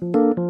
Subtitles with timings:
[0.00, 0.06] คุ
[0.48, 0.49] ณ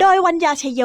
[0.00, 0.82] โดยวัญญาชยโย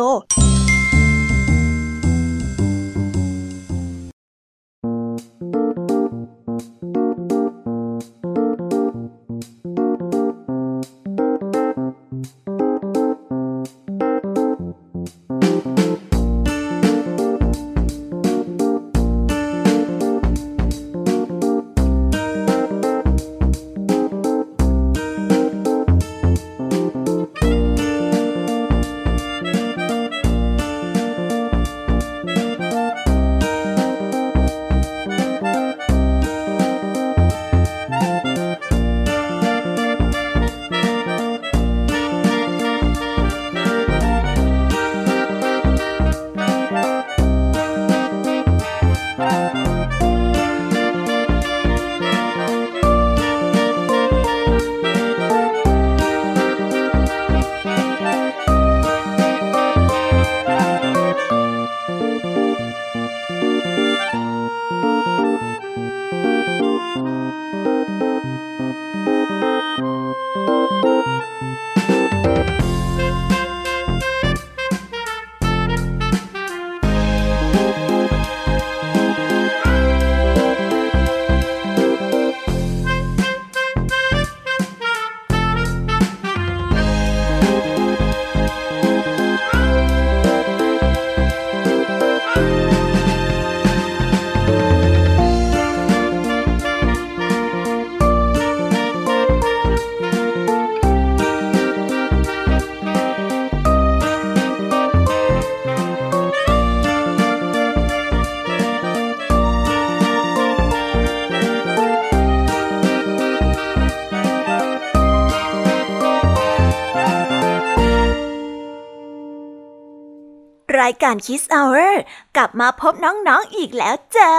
[120.90, 121.92] ายการ Kiss Hour
[122.36, 124.34] กลับมาพบน้องๆออีกแล้วจ้า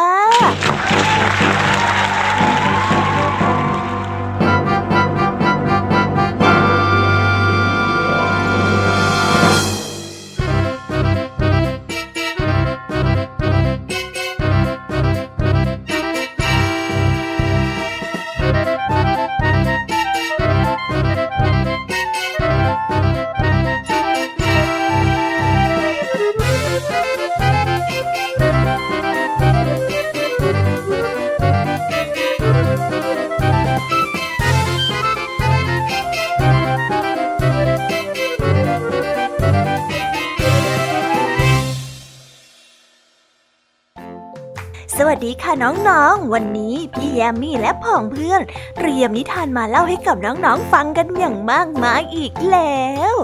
[45.42, 45.53] ค่ะ
[45.89, 48.42] น้องๆ วันนี้พี่แยมมี่และพ่องเพื่อน
[48.78, 53.15] เตรียมนิทานมาเล่าให้กับน้องๆ ฟังกันอย่างมากมายอีกแล้ว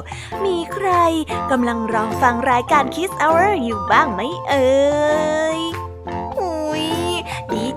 [0.45, 0.89] มีใคร
[1.51, 4.67] กำลังรอฟังรายการ Kiss Hour อยู่บ้างไหมเอ่
[5.59, 5.66] ย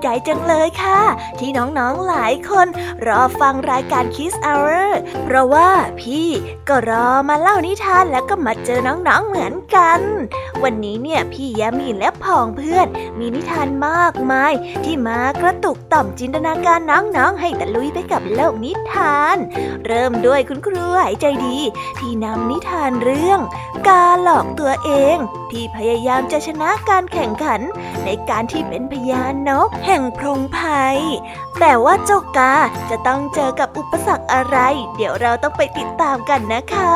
[0.04, 1.01] ใจจังเลยค่ะ
[1.40, 2.68] ที่น้องๆหลายคน
[3.07, 4.88] รอฟังรายการ Kiss Hour
[5.24, 5.69] เพราะว่า
[6.00, 6.28] พี่
[6.69, 10.01] ก็รอมาเล่านิทานแล้วก็มาเจอน้องๆเหมือนกัน
[10.63, 12.88] วันนี้เนี่ยพี่ยามีและพองเพื่อน
[13.19, 14.54] มีนิทานมากมาย
[14.86, 19.38] ที่มากระตุกต่อมจินตนาการน้องๆ ให้ตะลุยไปกับโลกนิทาน
[19.86, 21.57] เริ่มด้วยคุณครูหายใจดี
[22.00, 23.40] ที่นำนิทานเรื่อง
[23.88, 25.18] กาหลอกตัวเอง
[25.51, 27.62] ที่พยายามจะชนะการแข่งขัน
[28.06, 31.00] ในการที่เป็นพญานนกแห่งพรงภัย
[31.59, 32.53] แต่ว่าเจ้ากา
[32.89, 34.57] จะต้องเจอกับอุปสรรคอะไร
[34.95, 36.94] เดี๋ยวเราต้องไปติดตามกันนะคะ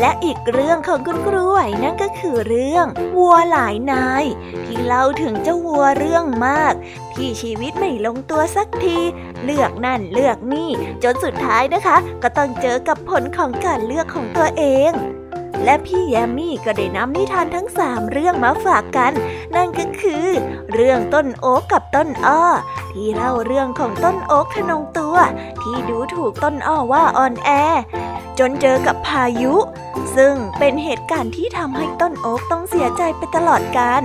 [0.00, 2.86] และอีกเรื่องของคุณครูไหวนั่นก็คือเรื่อง
[3.16, 4.24] วัวหลายนาย
[4.66, 6.74] ที่เล่าถึงเจ้าวัวเรื่องมาก
[7.14, 8.98] ที่ชีวิตไม่ลงตัวสักที
[9.44, 10.70] เลือกนั่นเลือกนี่
[11.02, 14.92] จนสุดท้ายนะคะ ก็ต้องเจอกับผลของการเลือกของตัวเอง
[15.64, 19.12] และพี่แยมมี่ก็ได้นำนิทานทั้งสามเรื่องมาฝากกัน
[19.56, 20.26] นั่นก็คือ
[20.72, 22.42] เรื่องต้นโอ๊กกับต้นอ้อ
[22.92, 25.16] ที่เล่าเรื่องของต้นโอ๊กทนงตัว
[25.62, 27.50] ที่ดูถูกต้นอ้อว่าอ่อนแอ
[28.38, 29.54] จนเจอกับพายุ
[30.16, 34.02] ซึ่งเป็นเหตุการณ์ที่ทำให้ต้นโอ๊กต้องเสียใจไปตลอดกาล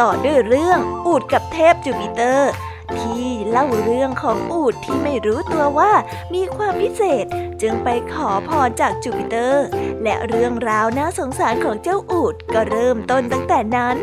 [0.00, 2.50] ต่อด้วยเรื่องอูดกับเทพจูปิเตอร์
[3.00, 5.92] ที่เล่าเรื่องของอูดที่ไม่รู้ตัวว่า
[6.34, 7.26] มีความพิเศษ
[7.62, 9.66] จึงไปขอพรจากจูปิเตอร์
[10.02, 13.98] และเรื่องราวน่าสงสารของเจ้าอูดก็เริ่มต้นตั้งแต่นั้น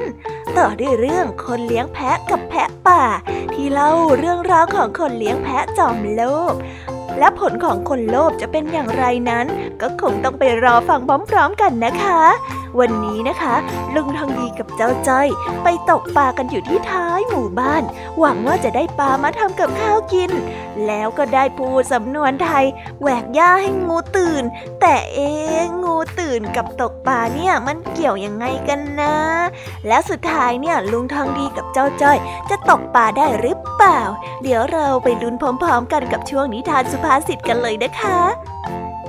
[0.58, 3.04] ต่อด้วยเรื่องคนเลี้ยงแพะกับแพะป่า
[3.54, 6.22] ที่เล่าเรื่องราวของคนเลี้ยงแพะจอมโล
[6.52, 6.54] ภ
[7.20, 9.46] และผลของคนโลภจะเป็นอย่างไรนั้น
[9.82, 12.22] ก็คงต้องไปรอฟังพร้อมๆกันนะคะ
[12.80, 13.56] วันนี้นะคะ
[13.96, 15.28] ลุงทองดีกับเจ้าจ้อย
[15.64, 17.84] ไปตกปลากันอยู่ที่ท้ายหมู่บ้าน
[18.20, 20.32] หวังว่าจะได้ปลามาทำกับข้าวกิน
[20.88, 22.66] แล้วก็ได้พูดสำนวนไทย
[23.02, 24.44] แหวกหญ้าให้งูตื่น
[24.82, 25.30] แต่เอ๊
[25.84, 29.16] งูตื่นกับตกปลาเนี่ยมันเกี่ยวยังไงกันนะ
[29.88, 32.18] และสุดท้ายเนี่ยลุงทองดีกับเจ้าจ้อย
[32.50, 34.02] จะตกปลาได้หรือเปล่า
[34.44, 38.20] เดี๋ยวเราไปลุ้นพร้อมๆ กันกับช่วงนิทานสุภาษิตกันเลยนะคะ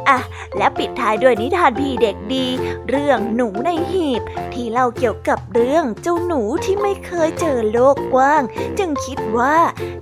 [0.09, 0.19] อะ
[0.57, 2.47] และปิดท้ายด้วยนิทานพี่เด็กดี
[2.89, 4.23] เรื่องหนูในหีบ
[4.53, 8.43] ที่เล่าเกี่ยวกับเรื่องเจ้าหนูที่ไม่เคยเจอโลกกว้าง
[8.79, 9.57] จึงคิดว่า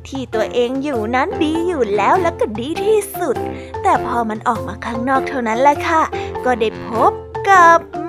[0.06, 3.36] ที่ตัวเองอยู่นั้นดีอยู่แล้วและก็ดีที่สุด
[3.82, 6.02] แต่พอมันออกมาข้างนอกเท่านั้นแหละค่ะ
[6.44, 7.12] ก็ได้พบ
[7.48, 8.01] กับ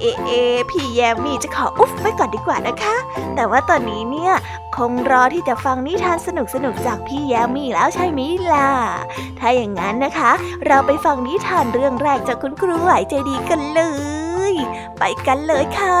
[0.00, 0.30] เอเอ
[0.70, 2.96] พี่แยมมี่จะขออุ๊บไว้ก่อนดีกว่านะคะ
[3.34, 4.32] แต่ว่าตอนนี้เนี่ย
[4.76, 8.20] คงรอที่จะฟังนิทานสนุกสนุกจากพี่แยมมี่แล้วใช่ไหม
[8.52, 8.70] ล่ะ
[9.38, 10.30] ถ้าอย่างนั้นนะคะ
[10.66, 13.82] เราไปฟังนิทานเรื่องแรกจากคุณครูไหวใจดีกันเล
[14.52, 14.54] ย
[14.98, 16.00] ไปกันเลยค่ะ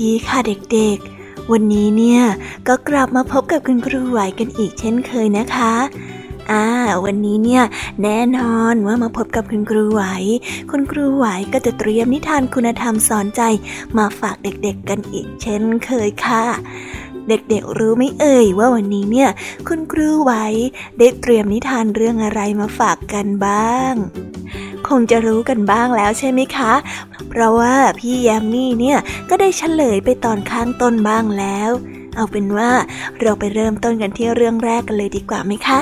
[0.00, 0.38] ดีค่ะ
[0.72, 2.22] เด็กๆ วันนี้เนี่ย
[2.68, 5.74] ก็กลับมาพบกับคุณครูไหวกันอีกเช่นเคยนะคะ
[6.50, 6.66] อ่า
[7.04, 7.62] วันนี้เนี่ย
[8.02, 10.02] แน่นอนว่ามาพบกับคุณครูไหว
[10.70, 13.42] คุณครูไหวก็จะเตรียมนิทานคุณธรรมสอนใจ
[13.98, 16.44] มาฝากเด็กๆกันอีกเช่นเคยค่ะ
[17.28, 19.30] เด็กๆ รู้ไหมเอ่ยว่าวันนี้เนี่ย
[19.68, 20.46] คุณครูไว้
[20.98, 23.94] ได้เตรียมนิทานเรื่องอะไรมาฝากกันบ้าง
[24.88, 26.72] คงจะรู้กันบ้างแล้วใช่ไหมคะ
[27.30, 31.70] เพราะว่าพี่แยามี่เนี่ยก็ได้เฉลยไปตอนข้างต้นบ้างแล้ว
[32.16, 32.70] เอาเป็นว่า
[33.20, 35.80] เราไปเริ่มต้นกันที่เรื่องแรกกันเลยดีกว่าไหมคะ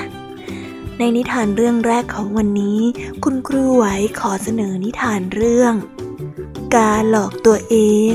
[0.98, 2.80] ในนิทานเรื่องแรกของวันนี้
[3.24, 3.84] คุณครูไหว
[4.20, 5.74] ขอเสนอนิทานเรื่อง
[6.76, 7.76] การหลอกตัวเอ
[8.12, 8.14] ง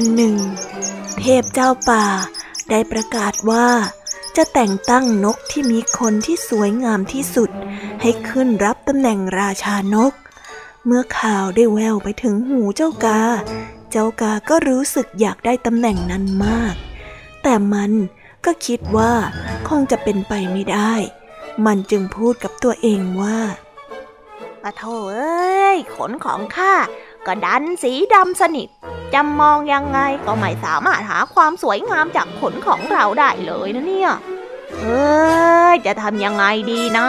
[0.00, 0.36] วันหนึ่ง
[1.20, 2.04] เทพเจ้าป่า
[2.70, 3.68] ได้ประกาศว่า
[4.36, 7.50] จะแต่งตั้งนกที่มีคนที่สวยงามที่สุด
[8.02, 10.12] ให้ขึ้นรับตำแหน่งราชานก
[10.86, 13.20] เมื่อข่าวได้แววไปถึงหูเจ้ากา
[13.90, 16.74] เจ้ากาก็รู้สึกอยากได้ตำแหน่งนั้นมาก
[17.42, 17.92] แต่มัน
[18.44, 19.12] ก็คิดว่า
[19.68, 20.92] คงจะเป็นไปไม่ได้
[21.66, 23.38] มันจึงพูดกับตัวเองว่า
[24.62, 24.82] ปะโถ
[25.14, 26.74] เอ้ย ขนของข้า
[27.26, 28.68] ก็ดันสีดำสนิท
[29.14, 34.10] จะมองยังไงก็ไม่สามารถหาความสวยงามจากขนของเราได้เลยนะเนี่ย
[34.74, 37.08] เอ้ยจะทำยังไงดีนะ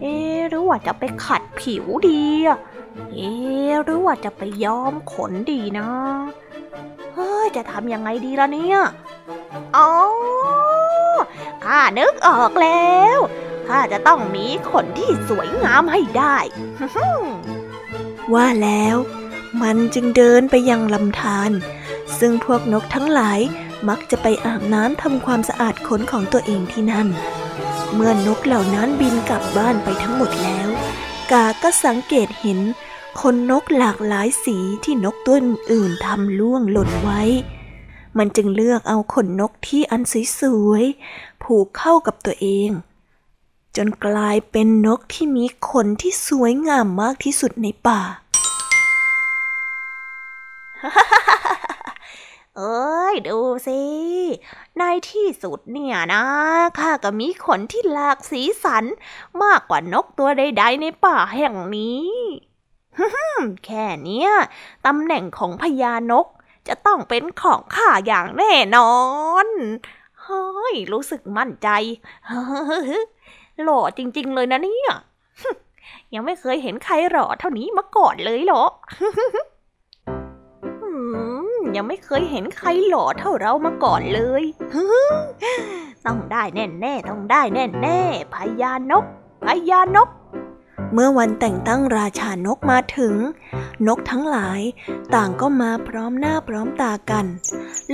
[0.00, 0.16] เอ๊
[0.48, 2.24] หรือว่าจะไปขัดผิวดี
[3.12, 3.30] เอ๊
[3.84, 5.88] หรือว่าจะไปย้อมขนดีนะ
[7.14, 8.78] เฮ้ยจะทำยังไงดีล่ะเนี่ย
[9.76, 9.90] อ๋อ
[11.64, 13.18] ข้านึกออกแล้ว
[13.68, 16.36] ข้าจะต้องมีขนที่สวยงามให้ได้
[18.34, 18.96] ว่าแล้ว
[19.62, 21.50] มันจึงเดินไปยังลำธาร
[22.18, 23.40] ซึ่งพวกนกทั้งหลาย
[23.88, 27.08] มักจะไปอาบน้ำทำความสะอาดขนของตัวเองที่นั่น
[27.94, 30.68] เมื่อนกเหล่านั้นบินกลับบ้านไปทั้งหมดแล้ว
[31.32, 32.60] กาก็สังเกตเห็น
[33.20, 35.36] ขนนกหลากหลายสีที่นกตัว
[35.72, 37.22] อื่นทำล่วงหล่นไว้
[38.18, 40.02] มันจึงเลือกเอาขนนกที่อัน
[40.40, 42.70] สวยๆผูกเข้ากับตัวเอง
[43.76, 48.00] จนกลายเป็นนกที่มีขนที่สวยงามมากที่สุดในป่า
[52.56, 53.80] เอ้ย ดูสิ
[54.78, 56.24] ในที่สุดเนี่ยนะ
[56.78, 58.84] ข้าก็มีขนที่หลากสีสัน
[59.42, 62.08] มากกว่านกตัวใดๆในป่าแห่งนี้
[63.64, 64.26] แค่นี้
[64.86, 66.26] ตำแหน่งของพญานก
[66.68, 68.94] จะต้องเป็นของข้าอย่างแน่นอ
[69.46, 69.48] น
[70.22, 71.68] เฮ้ย รู้สึกมั่นใจ
[73.64, 74.90] หล่อจริง ๆ เลยนะเนี่ย
[76.14, 78.64] ยังไม่เคยเห็นใครหล่อเท่านี้มาก่อนเลยเหรอ
[81.76, 84.42] ยังไม่เคยเห็นใครหล่อเท่าเรามาก่อนเลย
[86.06, 88.00] ต้องได้แน่แน่ต้องได้แน่แน่
[88.34, 89.04] พญานก
[89.44, 90.08] พญานก
[90.92, 93.14] เมื่อวันแต่งตั้งราชานกมาถึง
[93.86, 94.60] นกทั้งหลาย
[95.14, 97.26] ต่างก็มาพร้อมหน้าพร้อมตากัน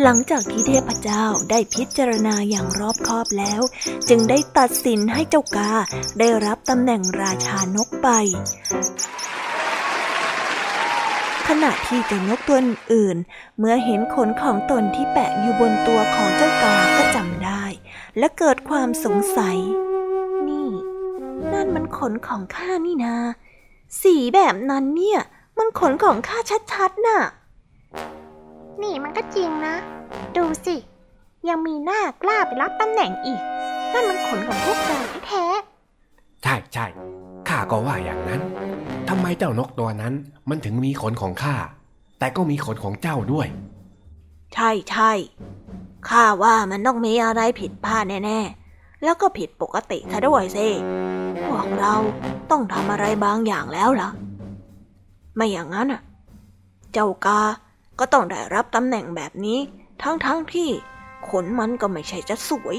[0.02, 3.60] หลังจากที่เทพเจ้าได้พิจารณาอย่างรอบคอบแล้ว
[4.08, 5.72] จึงได้ตัดสินให้เจ้ากา
[6.18, 8.08] ได้รับตำแหน่งราชานกไป
[11.48, 12.58] ขณะที่เจ้านกตัว
[12.92, 13.16] อื่น
[13.58, 17.64] เมื่อเห็นขนของตนที่แปะอยู่บนตัวของเจ้ากาก็จำได้
[18.18, 19.58] และเกิดความสงสัย
[21.58, 23.14] นั่นมันขนของข้านี่นา
[24.02, 25.20] สีแบบนั้นเนี่ย
[25.58, 26.38] มันขนของข้า
[26.72, 27.20] ชัดๆน่ะ
[28.82, 29.74] นี่มันก็จริงนะ
[30.36, 30.76] ดูสิ
[31.48, 33.40] ยังมีหน้ากล้าไปรับตำแหน่งอีก
[33.92, 35.44] นั่นมันขนของพวกเราแท้
[36.42, 36.86] ใช่ใช่
[37.48, 38.40] ข้าก็ว่าอย่างนั้น
[39.08, 40.14] ทำไมเจ้านกตัวนั้น
[40.48, 41.56] มันถึงมีขนของข้า
[42.18, 43.46] แต่ก็มีขนของเจ้าด้วย
[44.54, 45.12] ใช่ใช่
[46.08, 48.57] ข้าว่ามันต้องมีอะไรผิดพลาดแน่ๆ
[49.04, 50.68] แล้วก็ผิดปกติซะด้วยสิ
[51.46, 51.94] พวกเรา
[52.50, 54.08] ต้องทำอะไรบางอย่างแล้วล่ะ
[55.36, 56.02] ไม่อย่างนั้นอะ
[56.92, 57.40] เจ้ากา
[57.98, 59.58] ก็ต้องได้รับตำแหน่งแบบนี้
[60.02, 60.70] ทั้งๆทที่
[61.28, 62.76] ขนมันก็ไม่ใช่จะสวย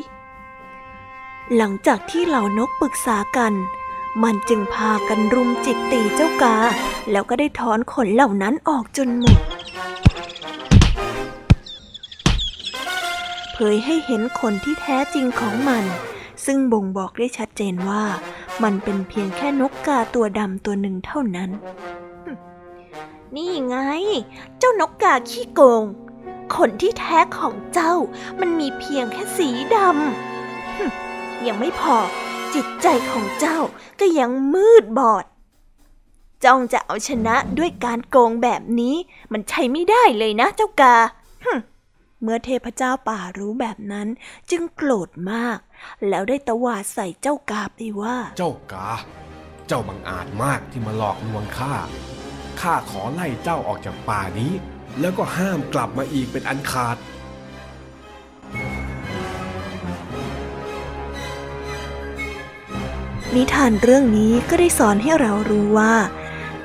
[1.55, 3.53] หลังจากที่เหล่านกปรึกษากัน
[4.23, 6.55] มันจึงพากันรุมจิกตีเจ้ากา
[7.11, 9.39] แล้วก็ได้ถอนขนเหล่านั้นออกจนหมด
[13.53, 15.83] เผยให้เห็นขนที่แท้จริงของมัน
[16.45, 18.03] ซึ่งบ่งบอกได้ชัดเจนว่า
[18.63, 21.49] มันเป็นเพียงแค่นกกาตัวดำตัวหนึ่งเท่านั้น
[23.35, 23.77] นี่ไง
[24.59, 25.83] เจ้านกกาขี้โกง
[26.55, 27.93] ขนที่แท้ของเจ้า
[28.39, 31.97] มันมีเพียงแค่สีดำยังไม่พอ
[32.53, 33.57] จิตใจของเจ้า
[33.99, 35.25] ก็ยังมืดบอด
[36.43, 38.95] จ้องจะเอาชนะด้วยการโกงแบบนี้
[39.31, 40.95] มันใช้ไม่ได้เลยนะเจ้ากา
[42.21, 44.07] เมื่อเทพเจ้าป่ารู้แบบนั้น
[44.49, 45.59] จึงโกรธมาก
[46.09, 48.89] แล้วได้ตวาดใส่เจ้ากาไปว่า เจ้ากา
[49.67, 51.73] เจ้าบังอาจมากที่มาหลอกลวงข้า
[52.61, 54.51] ข้าขอไล่เจ้าออกจากป่านี้
[54.99, 56.97] แล้วก็ห้ามกลับมาอีกเป็นอันขาด
[63.35, 65.93] นิทานเรื่องนี้ก็ได้สอนให้เรารู้ว่า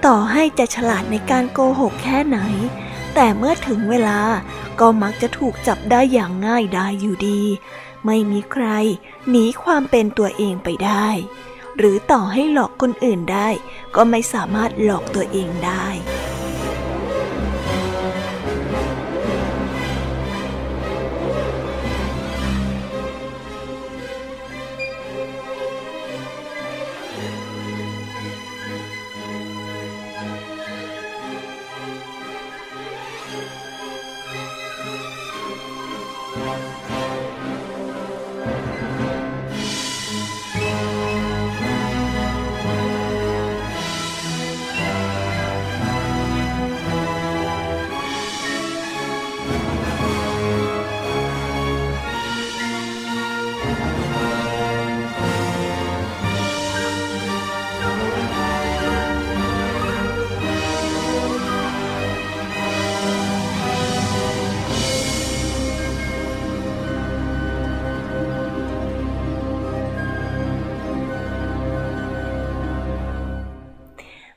[0.07, 2.39] ต่อให้จะฉลาดในการโกหกแค่ไหน
[3.15, 4.21] แต่เมื่อถึงเวลา
[4.81, 7.43] ก็มักจะถูกจับได้อย่างง่ายดายอยู่ดี
[8.07, 8.67] ไม่มีใคร
[9.29, 11.09] หนีความเป็นตัวเองไปได้
[11.79, 13.49] หรือต่อให้หลอกคนอื่นได้
[13.97, 15.87] ก็ไม่สามารถหลอกตัวเองได้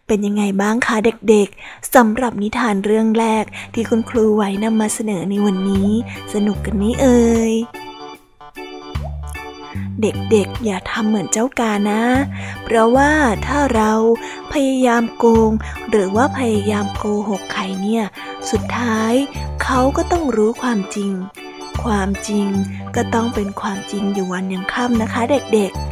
[0.07, 5.89] เป็นยังไงบ้างคะเด็กๆสำหรับนิทานเรื่องแรกที่คุณครูไหวนำมาเสนอในวันนี้
[6.33, 7.53] สนุกกันนี้เอ่ย
[10.01, 12.03] เด็กๆ อย่าทำเหมือนเจ้ากานะ
[12.63, 13.11] เพราะว่า
[13.45, 13.91] ถ้าเรา
[14.53, 15.51] พยายามโกง
[15.89, 18.03] หรือว่าพยายามโกหกใครเนี่ย
[18.51, 19.13] สุดท้าย
[19.63, 21.11] เขาก็ต้องรู้ความจริง
[21.83, 22.47] ความจริง
[22.95, 25.87] ก็ต้องเป็นความจริงอยู่วันยังค่ำนะคะ เด็กๆ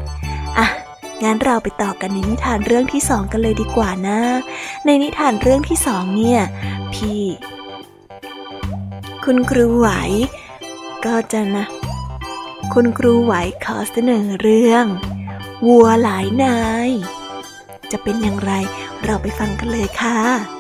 [1.26, 4.20] งั้นเราไปต่อกันในนิทานเรื่องที่สองกันเลยดีกว่านะ
[4.86, 6.42] ในนิทานเรื่องที่สองเนี่ย
[6.94, 7.22] พี่
[9.26, 9.90] คุณครูไหว
[11.06, 11.66] ก็จะนะ
[12.74, 13.34] คุณครูไหว
[13.66, 14.86] ขอเสนอเรื่อง
[15.68, 16.90] วัวหลายนาย
[17.92, 18.52] จะเป็นอย่างไร
[19.04, 20.55] เราไปฟังกันเลยค่ะ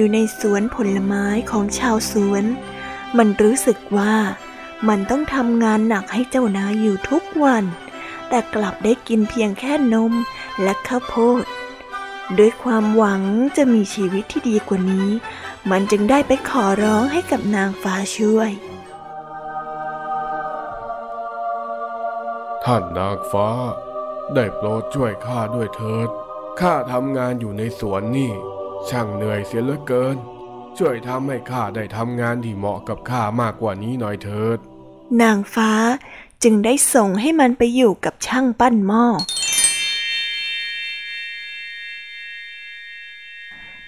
[0.00, 2.44] อยู่ในสวนผลไม้ของชาวสวน
[3.18, 4.16] มันรู้สึกว่า
[4.88, 7.64] มันต้องทำงานหนักให้เจ้านายอยู่ทุกวัน
[8.28, 10.12] แต่กลับได้กินเพียงแค่นม
[10.62, 11.44] และข้าวโพด
[12.38, 13.22] ด้วยความหวัง
[13.56, 15.08] จะมีชีวิตที่ดีกว่านี้
[15.70, 18.50] มันจึงได้ไปขอร้องให้กับนางฟ้าช่วย
[22.64, 23.48] ท่านนางฟ้า
[24.34, 26.08] ได้โปรดช่วยข้าด้วยเถิด
[26.60, 28.32] ข้าทำงานอยู่ในสวนนี่
[28.88, 30.16] ช่างเหนื่อยเสียเหลือเกิน
[30.78, 34.58] ช่วยทำให้ข้าได้ทำงานที่เหมาะกับข้ามากกว่านี้หน่อยเถิด
[35.22, 35.72] นางฟ้า
[36.42, 39.04] จึงได้ส่งให้มันไปอยู่กับช่างปั้นหม้อ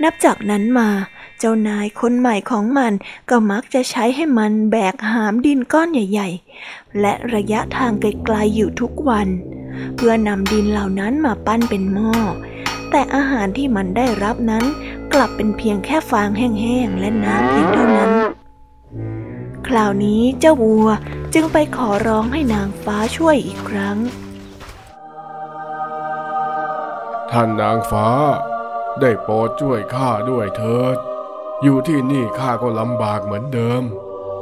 [0.03, 0.91] นับจากนั้นมา
[1.39, 2.93] เจ้านายคนใหม่ของมัน
[3.31, 6.29] ก็มักจะใช้ให้มันแบกหามดินก้อนใหญ่
[6.65, 9.29] ๆ และระยะทางไกลๆอยู่ทุกวัน
[9.95, 12.15] เพื่อนำดินเหล่านั้นมาปั้นเป็นหม้อ
[12.93, 14.65] แต่อาหารที่มันได้รับนั้น
[15.15, 18.13] กลับเป็นเพียงแค่ฟางแห้งๆและน้ำเพียงเท่านั้น
[19.67, 20.89] คราวนี้เจ้าวัว
[21.35, 23.99] จึงไปขอร้องให้นางฟ้าช่วยอีกครั้ง
[27.31, 28.09] ท่านนางฟ้า
[29.01, 30.97] ได้โปรดช่วยข้าด้วยเถิด
[31.63, 33.83] อยู่ที่นี่ข้าก็ลำบากเหมือนเดิม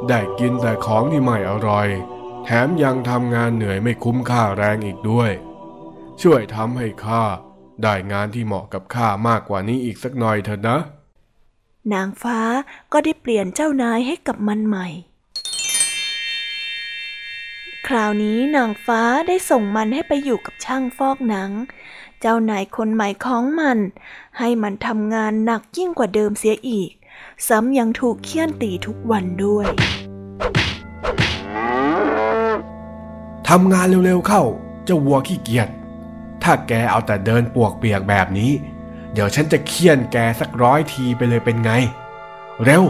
[0.09, 1.87] ได้กินแต่ของที่ไม่อร่อย
[2.45, 5.31] แถมยังทำงานเหนื่อยไม่คุ้มค่าแรงอีกด้วย
[6.21, 7.23] ช่วยทำให้ข้า
[7.83, 10.77] ได้งานที่เหมาะกับข้ามากกว่านี้อีกสักหน่อยเถอะนะ
[11.93, 12.39] นางฟ้า
[12.91, 14.87] ก็ได้เปลี่ยนเจ้านายให้กับมันใหม่
[17.87, 21.51] คราวนี้นางฟ้าได้ส่งมันให้ไปอยู่กับช่างฟอกหนัง
[22.21, 23.77] เจ้านายคนใหม่ของมัน
[24.39, 26.91] ให้มันทำงานหนักยิ่งกว่าเดิมเสียอีก
[27.47, 29.67] ซ้ำยังถูกเคี่ยนตีทุกวันด้วย
[33.49, 34.43] ทำงานเร็วๆเข้า
[34.85, 35.69] เจ้าวัวขี้เกียจ
[36.43, 38.51] ถ้าแกเอาแต่เดินปวกเปียกแบบนี้
[39.13, 41.71] เดี๋ยวฉันจะเคี่ยนแกสักร้อยทีไปเลยเป็นไง
[42.63, 42.83] เร็ว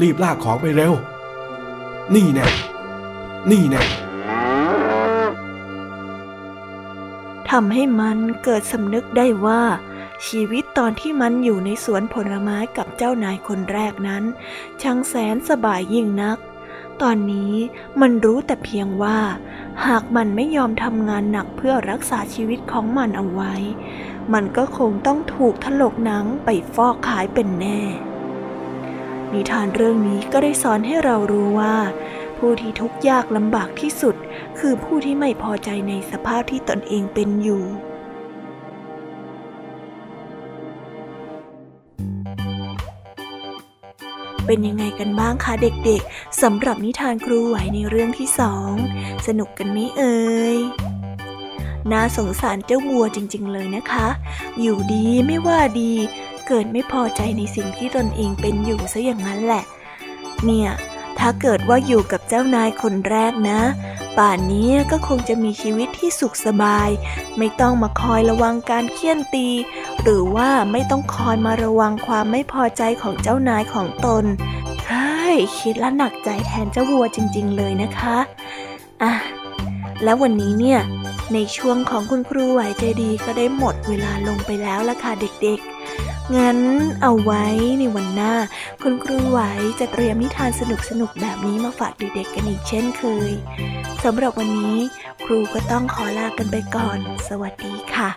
[0.00, 0.92] รีบลากของไปเร็ว
[2.14, 2.46] นี่แน่
[3.50, 3.82] นี่แน่
[7.50, 9.62] ทำให้มันเกิดสำนึกได้ว่า
[10.26, 14.24] ชีวิตตอนที่มันอยู่ในสวนผลไม้กับเจ้านายคนแรกนั้น
[14.82, 16.38] ช่างแสนสบายยิ่งนัก
[17.02, 17.54] ตอนนี้
[18.00, 19.18] มันรู้แต่เพียงว่า
[19.86, 23.54] หากมันไม่ยอมทำงานหนักเพื่อรักษาชีวิตของมันเอาไว้
[24.32, 27.80] มันก็คงต้องถูกถลกหนังไปฟอกขายเป็นแน่
[29.32, 31.76] นิทานเรื่องนี้ก็ได้สอนให้เรารู้ว่า
[32.38, 34.16] ผู้ที่ทุกข์ยากลำบากที่สุด
[34.58, 37.62] คือผู้ที่ไม่พอใจในสภาพที่ตนเองเป็นอยู่
[44.46, 48.72] เป็นยังไงกันบ้างคะเด็กๆสำหรับนิทานครูไหวในเรื่องที่สอง
[49.26, 50.20] สนุกกันไหมเอ่
[50.56, 50.58] ย
[51.92, 54.08] น่าสงสารเจ้าวัวจริง ๆ เลยนะคะ
[54.60, 55.92] อยู่ดีไม่ว่าดี
[56.46, 59.64] เกิดไม่พอใจในสิ่งที่ตนเองเป็นอยู่ซะอย่างนั้นแหละ
[60.44, 60.70] เนี่ย
[61.18, 63.60] ถ้าเกิดว่าอยู่กับเจ้านายคนแรกนะ
[64.18, 66.88] ป่านนี้ก็คงจะมีชีวิตที่สุขสบาย
[67.38, 69.48] ไม่ต้องมาคอยระวังการเคี่ยนตี
[70.02, 74.24] หรือว่าไม่ต้องคอยมาระวังความไม่พอใจของเจ้านายของตน
[74.88, 78.18] เฮ้ยคิดและหนักใจแทนเจ้าวัวจริง ๆ เลยนะคะ
[79.02, 79.12] อะ
[80.04, 80.80] แล้ววันนี้เนี่ย
[81.32, 85.81] ในช่วงของคุณครูไหวใจดีก็ได้หมดเวลาลงไปแล้วละค่ะเด็กๆ
[86.36, 86.58] งั้น
[87.02, 87.44] เอาไว้
[87.78, 88.34] ในวันหน้า
[88.82, 89.38] คุณครูไหว
[89.80, 90.62] จะเตรียมนิทานส
[91.00, 93.30] นุกๆแบบนี้มาฝากเด็กๆกันอีกเช่นเคย
[94.04, 94.78] สำหรับวันนี้
[95.24, 98.10] ครูก็ต้องขอลากันไปก่อน สวัสดีค่ะ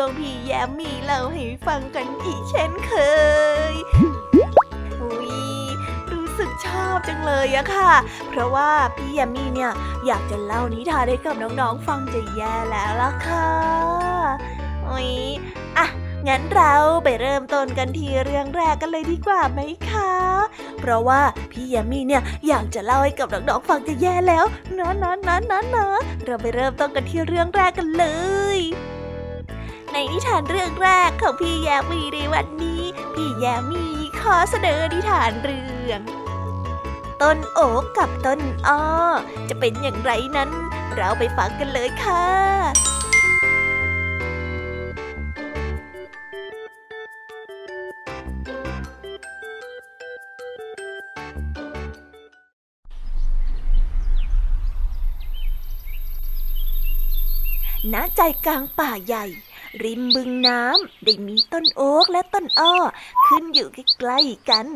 [0.00, 2.92] วงพี่แยมมีเล่าให้ฟังกันอีกเช่นเค
[3.72, 3.74] ย
[5.00, 5.32] อุ้ย
[6.12, 7.92] รู้สึกชอบจังเลยอะค่ะ
[8.28, 9.72] เพราะว่าพี่แยมมี่เนี่ย
[10.06, 13.50] อยากจะเล่านิทานให้กับน้องๆฟังจะแย่แล้วล่ะค่ะ
[14.88, 15.10] อุ้ย
[15.78, 15.86] อะ
[16.28, 19.60] งั้นเราไปเริ่มต้นกันที่เรื่องแรกกันเลยดีกว่าไหม
[19.90, 20.12] คะ
[20.80, 21.20] เพราะว่า
[21.52, 24.44] พี่ยามีเนี่ยอยากจะเล่าให้กับน้องๆฟังจะแย่แล้ว
[24.78, 25.86] นะนะนะนะนะ
[26.24, 28.06] เราไปเริ่มต้นกันที่เรื่องแรกกันเล
[28.58, 28.60] ย
[29.92, 32.82] ในนิทานเรื่องแรกของพี่แยมมีในวันนี้
[33.14, 33.84] พี่แยมมี
[34.20, 36.00] ขอเสนอนิทานเรื่อง
[37.22, 38.82] ต้นโอกกับต้นอ้อ
[39.48, 40.50] จะเป็นอย่างไรนั้น
[40.96, 42.24] เราไปฟังกันเลยค่ะ
[57.94, 59.26] ณใจกลางป่าใหญ่
[59.84, 62.74] ริมบึงน้ำได้มีต้นโอ๊กและต้นอ้อ
[63.26, 64.66] ขึ้นอยู่ใกล้ๆกัน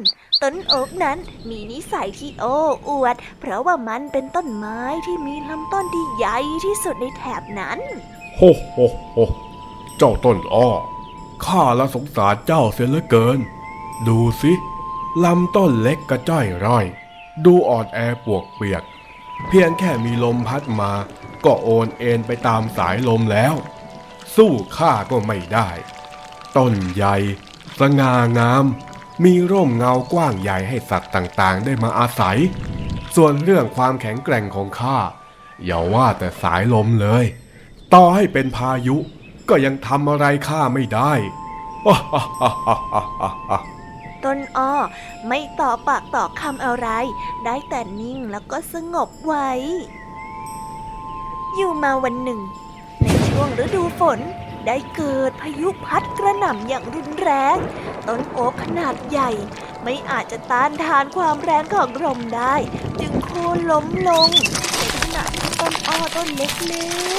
[0.42, 2.56] ต้นโอ๊กนั้นมีนิสัยที่โอ้
[2.88, 7.78] อวด เพราะว่ามันเป็นต้นไม้ที่มีลำต้นที่ใหญ่ที่สุดในแถบนั้น
[8.36, 8.78] โฮโฮ
[9.12, 9.18] โฮ
[9.98, 10.68] เจ้าต้นอ้อ
[11.44, 13.38] ข้าละสงสารเจ้าเสียเหลือเกิน
[14.08, 14.52] ดูสิ
[15.24, 16.86] ลำต้นเล็กกระจ้อยร่อย
[17.44, 18.82] ดูอ่อนแอปวกเปียก
[19.48, 20.92] เพียงแค่มีลมพัดมา
[21.44, 23.54] ก็โอนเอ็นไปตามสายลมแล้ว
[24.36, 25.68] สู้ข้าก็ไม่ได้
[26.56, 27.16] ต้นใหญ่
[27.80, 28.64] สง่างาม
[29.24, 32.38] มีร่มเงากว้างใหญ่ให้สัตว์ต่างๆ ได้มาอาศัย
[33.16, 34.98] ส่วนเรื่องความแข็งแกร่งของข้า
[35.64, 37.24] อย่าว่าแต่สายลมเลย
[37.94, 38.96] ต่อให้เป็นพายุ
[39.48, 41.12] ก็ยังทำอะไรข้าไม่ได้
[44.24, 44.74] ต้นอ้อ
[45.26, 46.88] ไม่ต่อปากต่อคำอะไร
[47.44, 49.50] ได้แต่นิ่งแล้วก็สงบไว้
[51.56, 52.40] อยู่มาวันหนึ่ง
[53.36, 54.18] ช่วงฤดูฝน
[54.66, 57.56] ได้เกิดพายุพัดกระหน่ำอย่างรุนแรง
[58.08, 59.30] ต้นโอ๊กขนาดใหญ่
[59.82, 62.54] ไม่อาจจะต้านทานความแรงของลมได้
[63.00, 64.28] จึงโค่นล้มลง
[64.74, 66.48] ในขณะที่ต้นอ้อต้นเล็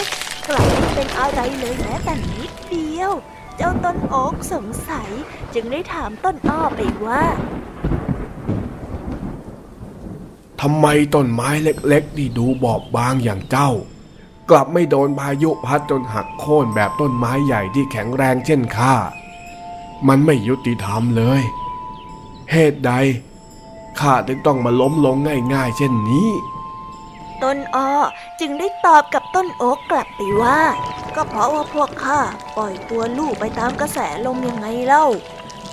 [0.02, 3.12] กๆกลับไม่เป็นอะไรเลยแม้แต่นิดเดียว
[3.58, 5.10] เจ้าต้นโอ๊กสงสัย
[5.54, 7.24] จึงได้ถามต้นอ้อไปว่า
[10.62, 13.72] ทำไมต้นไม้เล็กๆที่ดูบอบบางอย่างเจ้า
[14.50, 18.96] กลับไม่โดนพายุพัดจนหักโค่นแบบต้นไม้ใหญ่ที่แข็งแรงเช่นข้า
[20.08, 21.42] มันไม่ยุติธรรมเลย
[22.52, 22.92] เหตุใด
[24.00, 25.18] ข้าถึงต้องมาล้มลง
[25.54, 26.30] ง่ายๆ เช่นนี้
[27.44, 27.90] ต้นอ้อ
[28.40, 30.60] จึงได้ตอบกับต้นโอ๊กกลับไปว่า
[31.16, 32.20] ก็เพราะว่าพวกข้า
[32.58, 35.06] ปล่อยตัวลูกไปตามกระแสลมยังไงเล่า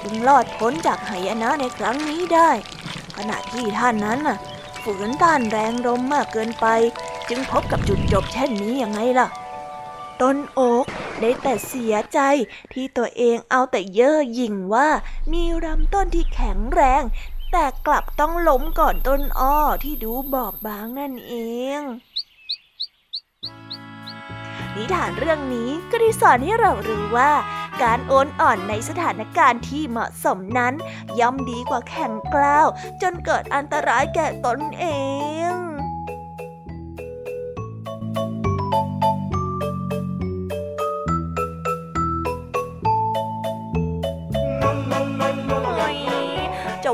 [0.01, 2.51] จึงรอดพ้นจากหายนะในครั้งนี้ได้
[3.17, 4.39] ขณะที่ท่านนั้นน่ะ
[4.83, 6.67] ฝืนต้านแรงลมมากเกินไป
[7.29, 9.29] จึงพบกับจุดจบเช่นนี้ยังไงล่ะ
[10.23, 10.87] ต้นโอ๊ก
[11.21, 12.21] ได้แต่เสียใจ
[12.73, 14.89] ที่ตัวเองเอาแต่เย่อหยิ่งว่า
[15.33, 17.03] มีลำต้นที่แข็งแรง
[17.53, 21.35] แต่กลับต้องล้มก่อนต้นอ้อที่ดูบอบบางนั่นเอ
[21.79, 21.81] ง
[24.77, 27.33] นิทานเรื่องนี้ก็ได้สอนให้เรารู้ว่า
[27.83, 30.75] การโอนอ่อนในสถานการณ์ที่เหมาะสมนั้น
[31.21, 32.67] ย่อมดีกว่าแข่งกล้าว
[33.03, 34.85] จนเกิดอันตรายแก่ตนเอ
[35.51, 35.72] ง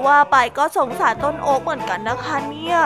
[0.06, 2.78] ว่าไปก็สงสารต้นโอ๊กเหมือนกันนะคะเนี่ย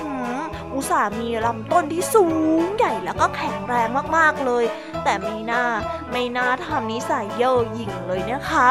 [0.00, 0.38] หืม
[0.72, 2.26] อุตส่าห์มีลำต้นที่สู
[2.60, 4.64] งใหญ่แล้วก็แข็งแรงมากๆเลย
[5.04, 5.64] แต่ไม่น่า
[6.12, 8.70] ไม่น่าทำนิสัยเย่อหยิ่งเลยนะคะ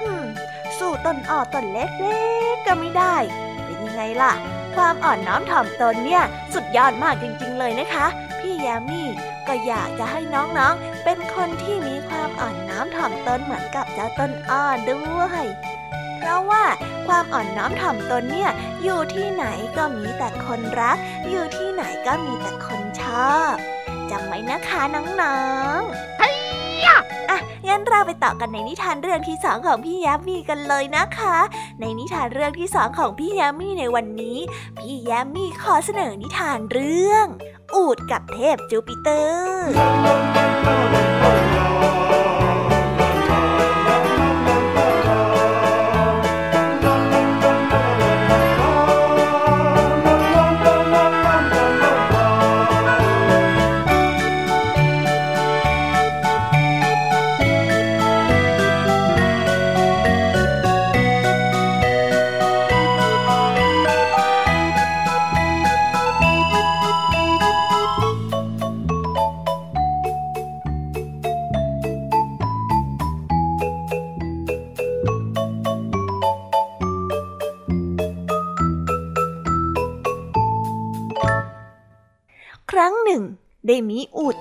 [0.00, 0.24] อืม
[0.78, 1.84] สู้ต้นอ้อต้นเล็
[2.54, 3.16] กๆก็ไม่ได้
[3.64, 4.32] เป็นยังไงล่ะ
[4.76, 6.22] ความอ่อนน้อมถ่อมตนเนี่ย
[6.54, 8.06] สุดยอดมากจริง ๆ เลยนะคะ
[8.40, 9.08] พี่ยามี่
[9.48, 15.44] ก็อยากจะให้น้องๆ เป็นคนที่มีความอ่อนน้อมถ่อมตนเหมือนกับเจ้าต้นอ้อด้วย
[16.28, 16.64] ราะว่า
[17.06, 18.50] ความอ่อนน้อมถ่อมตนเนี่ย
[18.82, 19.44] อยู่ที่ไหน
[19.76, 20.96] ก็มีแต่คนรัก
[21.30, 23.52] อยู่ที่ไหนก็มีแต่คนชอบ
[24.10, 25.40] จำไว้นะคะน้อ
[25.78, 26.36] งๆเฮ้ย
[26.86, 31.36] อะงั้นเราไปต่อกันในนิทานเรื่องที่สองของพี่ยามีกันเลยนะคะ
[31.80, 34.38] ในนิทานเรื่องที่สองของพี่ยามีในวันนี้
[34.78, 37.26] พี่ยามีขอเสนอนิทานเรื่อง
[37.74, 39.70] อูดกับเทพจูปิเตอร์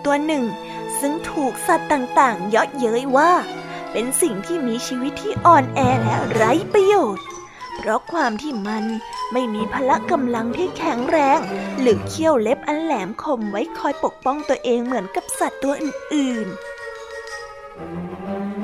[0.06, 0.44] ตัวหนึ่ง
[1.00, 3.32] ซึ่งถูกสัตว์ต่างๆ เยาะเย้ยว่า
[3.92, 7.26] เป็นสิ่งที่มีชีวิตที่อ่อนแอและไร้ประโยชน์
[7.78, 8.86] เพราะความที่มัน
[9.34, 11.40] ไม่มีพละกำลังที่แข็งแรง
[11.80, 16.56] หรือเขี้ยวเล็บอันแหลมคมไว้คอยปกป้องตัวเองเหมือนกับสัตว์ตัวอื่นๆ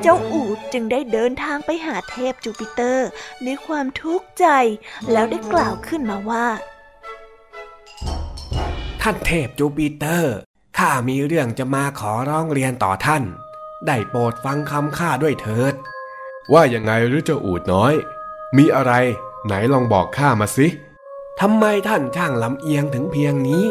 [0.01, 3.07] เจ้าอูฐจึงได้เดินทางไปหาเทพจูปิเตอร์
[3.45, 4.45] ด้วยความทุกข์ใจ
[5.11, 6.47] แล้วได้กล่าวขึ้นมาว่า
[9.01, 10.37] ท่านเทพจูปิเตอร์
[10.85, 13.23] ข้ามีเรื่องจะมาขอร้องเรียนต่อท่าน
[13.87, 15.73] ได้โปรดฟังคำข้าด้วยเถิด
[16.53, 17.93] ว่ายังไงหรือเจ้าอูดน้อย
[18.57, 18.93] มีอะไร
[19.45, 20.67] ไหนลองบอกข้ามาสิ
[21.39, 23.65] ทำไมท่านช่างลำเอียงถึงเพียงนี้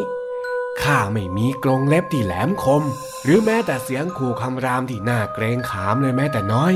[0.83, 2.83] ข้าไม่มีกรงเล็บที่แหลมคม
[3.25, 6.75] หรือแม้แต่เสียงขู่คำรามที่น่าเกรงขามเลยแม้แต่น้อย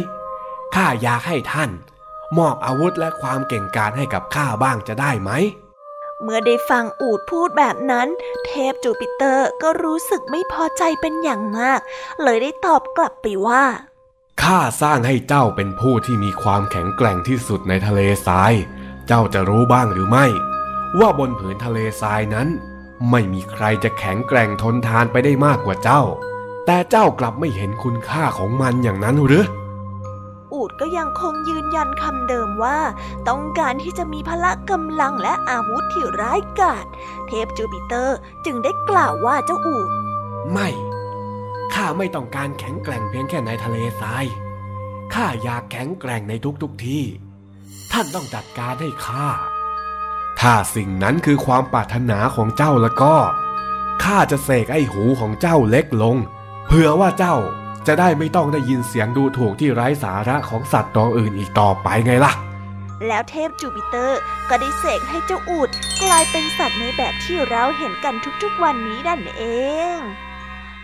[0.74, 1.70] ข้าอยากให้ท่าน
[2.38, 5.30] มอบอาวุธและความเก่งกาจให้กับข้าบ้างจะได้ไหม
[6.24, 8.08] เมื่อได้ฟังอูดพูดแบบนั้น
[8.46, 11.80] เทพจูปิเตอร์ก็รู้สึกไม่พอใจเป็นอย่างมาก
[12.22, 13.64] เลยได้ตอบกลับไปว่า
[14.42, 18.52] ข้าสร้างให้เจ้าเป็นผู้ที่มีความแข็งแกร่งที่สุดในทะเลทราย
[19.06, 20.26] เจ้าจะรู้บ้างหรือไม่
[20.98, 22.48] ว่าบนผืนทะเลทรายนั้น
[23.10, 26.02] ไม่มีใครจะแข็งแกร่งทนทานไปได้มากกว่าเจ้า
[26.66, 29.44] แต่เจ้ากลับไม่เห็นคุณค่าของมันอย่างนั้นหรือ
[30.54, 32.78] อูดก็ยังคงยืนยันคำเดิมว่า
[33.28, 36.86] ต้องการที่จะมีพละกำลังและอาวุธที่ร้ายกาจ
[37.28, 39.90] เทพจูปิเตอร์จึงได้กล่าวว่าเจ้าอูด
[40.52, 40.68] ไม่
[41.74, 44.26] ข้าไม่ต้องการแข็งแกร่งเพียงแค่ในทะเลทราย
[45.14, 47.04] ข้าอยากแข็งแกร่งในทุกๆทที่
[47.92, 49.28] ท่านต้องจัดการให้ข้า
[50.40, 53.16] ถ้าสิ่งนั้นคือความปรารถนาของเจ้าแล้วก็
[54.04, 56.16] ข้าจะเสกไอ้หูของเจ้าเล็กลง
[56.68, 57.36] เพื่อว่าเจ้า
[57.86, 62.32] จะได้ไม่ต้องได้ยินเสียงดูถูกที่ไร้สาระของสัตว์ตัวอื่นอีกต่อไปไงล่ะ
[63.08, 65.68] แล้วเทพจูปิเตอร์ก็ได้เสกให้เจ้าอูด
[66.02, 69.42] กลายเป็นสัตว์ในแบบที่เราเห็นกันทุกๆวันนี้นั่นเอ
[69.96, 69.98] ง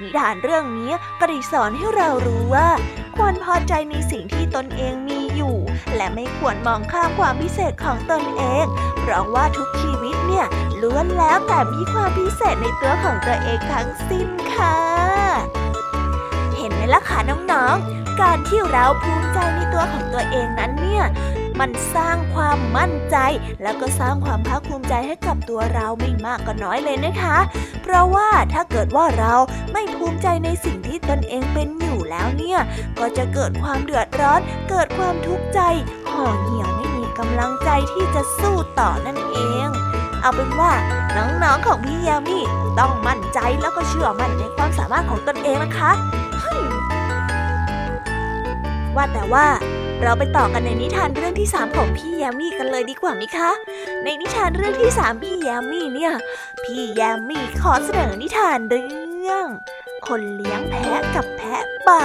[0.00, 2.68] นิทานเรื่องนี้ก็ได้สอนให้เรารู้ว่า
[3.16, 5.56] ควรพอใจในสิ่งที่ตนเองมีอยู่
[5.96, 8.64] และไม่ควรมองข้ามความพิเศษของตนเอง
[9.00, 10.46] เพราะว่าทุกชีวิตเนี่ย
[10.82, 15.59] ล้วนแล้วแต่มีความพิเศษในตัวของตัวเองทั้งสิ้นค่ะ
[16.80, 17.18] มล่ะคะ
[17.52, 21.04] น้องๆ การที่เราภูมิใจในตัวของตัวเองนั้นเนี่ย
[21.60, 23.16] มันสร้างความมั่นใจ
[23.62, 27.36] แล้วก็สร้างความภาคภูมิใจให้กับตัวเราไม่มากก็น้อยเลยนะคะ
[27.82, 29.34] เพราะว่าถ้าเกิดว่าเรา
[29.72, 32.60] ไม่ภูมิใจในสิ่งที่ตนเองเป็นอยู่แล้วเนี่ย
[32.98, 34.40] ก็จะเกิดความเดือดร้อน
[34.70, 35.60] เกิดความทุกข์ใจ
[36.10, 39.68] ห่อเหี่ยวไม่มีกำลังใจที่จะสู้ต่อนั่นเอง
[40.20, 40.72] เอาเป็นว่า
[41.16, 42.40] น้องๆของพี่ยามี
[42.78, 45.90] ต้องมั่นใจแล้วก็เชื่อมั่นในความสามารถของตนเองนะคะ
[48.96, 49.46] ว่าแต่ว่า
[50.02, 53.50] เราไปต่อกันในนิทานเรื่องที่ 3 ของพี่แยมมี่กันเลยดีกว่าไหมคะ
[54.04, 56.12] ในนิทานเรื่องที่ 3 พี่แยมมี่เนี่ย
[56.64, 59.46] พี่แยมมี่ขอเสนอนิทานเรื่อง
[60.06, 62.04] คนเลี้ยงแพะกับแพะป่า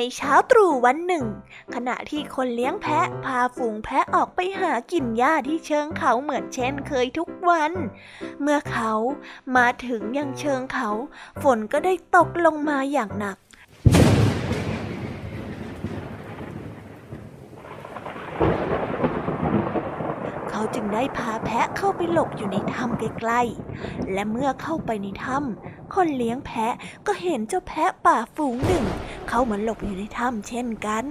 [0.00, 1.26] ในเช้าตรู่วันหนึ่ง
[1.74, 7.72] ขณะที่คนเลี้ยงแพะพาฝูงแพะออกไปหากินหญ้าที่เชิงเขาเหมือนเช่นเคยทุกวัน
[8.42, 8.92] เมื่อเขา
[9.56, 10.90] มาถึงยังเชิงเขา
[11.42, 13.36] ฝนก็ได้ตกลงมาอย่างหนัก
[20.50, 26.74] เขาจึงได้พาแพะเข้าไปหลบอยู่ในถ้ำใกล้ๆ และเมื่อเข้าไปในถ้ำคนเลี้ยงแพะ
[27.06, 28.84] ก็เห็นเจ้าแพะป่าฝูงหนึ่ง
[29.28, 31.04] เข้ามาหลบอยู่ในถ้ำเช่นกัน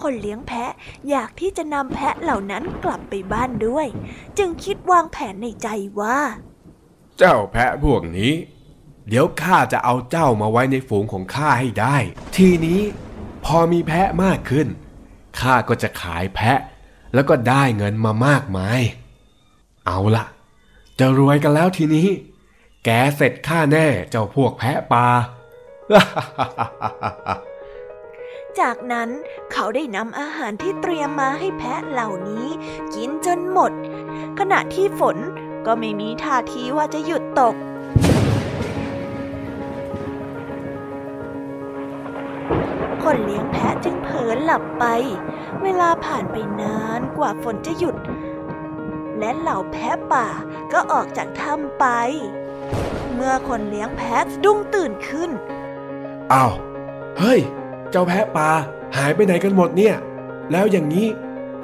[0.00, 0.72] คนเลี้ยงแพะ
[1.10, 3.86] อยากที่จะนำแพะเหล่านั้นกลับไปบ้านด้วย
[4.38, 5.68] จึงคิดวางแผนในใจ
[6.00, 6.18] ว่า
[7.18, 8.32] เจ้าแพะพวกนี้
[9.08, 11.96] เดี๋ยวข้าจะเอาเจ้ามาไว้ในฝูงของข้าให้ได้
[12.36, 12.80] ทีนี้
[13.44, 14.68] พอมีแพะมากขึ้น
[15.40, 16.58] ข้าก็จะขายแพะ
[17.14, 18.80] แล้วก็ได้เงินมามากมาย
[19.86, 20.24] เอาละ
[20.98, 22.08] จะรวยกันแล้วทีนี้
[22.84, 25.06] แกเสร็จข้าแน่เจ้าพวกแพะป่า
[28.60, 29.10] จากนั้น
[29.52, 32.46] เขาได้นำอาหารที่เตรียมมาให้แพะเหล่านี้
[32.94, 33.72] กินจนหมด
[34.38, 35.16] ขณะที่ฝน
[35.66, 37.54] ก็ไม่มีท่าทีว่าจะหยุดตก
[43.02, 44.84] คนเลี้ยงแพะจึงเผลอหลับไป
[45.62, 47.96] เวลาผ่านไปนานกว่าฝนจะหยุด
[49.18, 50.28] และเหล่าแพะป่า
[50.72, 51.86] ก็ออกจากถ้ำไป
[53.14, 55.30] เมื่อคนเลี้ยงแพะดุ้งตื่นขึ้น
[56.32, 56.52] อ้าว
[57.18, 57.40] เฮ้ย
[57.90, 58.50] เจ้าแพะป่า
[58.96, 59.94] หายไปไหนกันหมดเนี่ย
[60.52, 61.06] แล้วอย่างนี้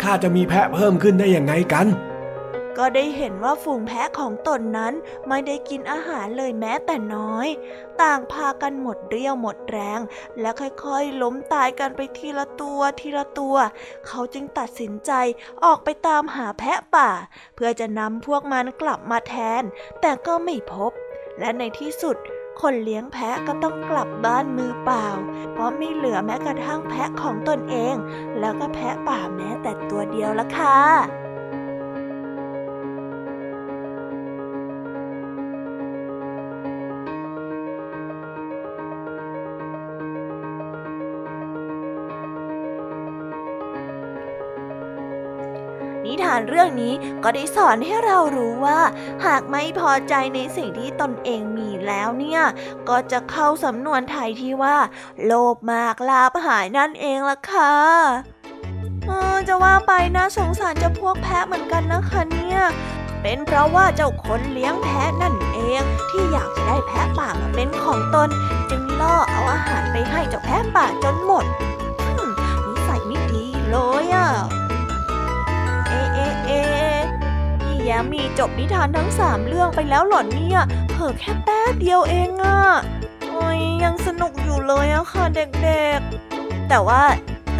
[0.03, 1.87] ข้าจะมีแพะเพิ่มขึ้นได้ยังไงกัน
[2.79, 4.95] ก็ได้เห็นว่าฝูงแพะของตนนั้น
[5.29, 7.49] ไม่ได้กินอาหารเลยแม้แต่น้อย
[8.03, 10.01] ต่างพากันหมดเรี่ยวหมดแรง
[10.41, 13.57] และค่อยๆ ล้มตายกันไปทีละตัวทีละตัว
[14.07, 15.13] เขาจึงตัดสินใจ
[15.65, 17.11] ออกไปตามหาแพะป่า
[17.55, 19.63] เพื่อจะนำพวกมันกลับมาแทน
[20.01, 20.93] แต่ก็ไม่พบ
[21.39, 22.17] และในที่สุด
[22.61, 25.09] คนเลี้ยงแพะก็ต้องกลับบ้านมือเปล่า
[25.53, 27.95] เพราะไม่เหลือแม้กระทั่งแพะของตนเอง
[28.41, 31.26] แล้วก็แพะป่าแม้แต่ตัวเดียวละค่ะ
[46.07, 46.95] นิทานเรื่องนี้
[47.25, 48.81] ก็ได้สอนให้เรารู้ว่า
[49.27, 52.43] หากไม่พอใจในสิ่งที่ตนเองมีแล้วเนี่ย
[52.89, 54.77] ก็จะเข้าสำนวนไทยที่ว่า
[55.25, 57.75] โลภมากลาภหายนั่นเองล่ะค่ะ
[59.07, 62.61] เออจะว่าไปนะสงสารเจ้าพวกแพะเหมือนกันนะคะเนี่ย
[63.23, 68.29] เป็นเพราะว่าเจ้าคนเลี้ยงแพะนั่นเองที่อยากจะได้แพะป่ามาเป็นของตน
[68.71, 71.45] จึงล่อเอาอาหารไปให้เจ้าแพะป่าจนหมด
[72.17, 72.31] อืม
[72.67, 74.29] นิสัยไม่ดีเลยอะ
[77.89, 80.61] ยมมีจบนิทานทั้งสามเรื่องไปแล้วหรอเนี่ย
[80.93, 82.59] เพิ่แค่แป๊บเดียวเองอะ
[83.29, 87.03] โอ้ยยังสนุกอยู่เลยอะค่ะเด็กๆ แต่ว่า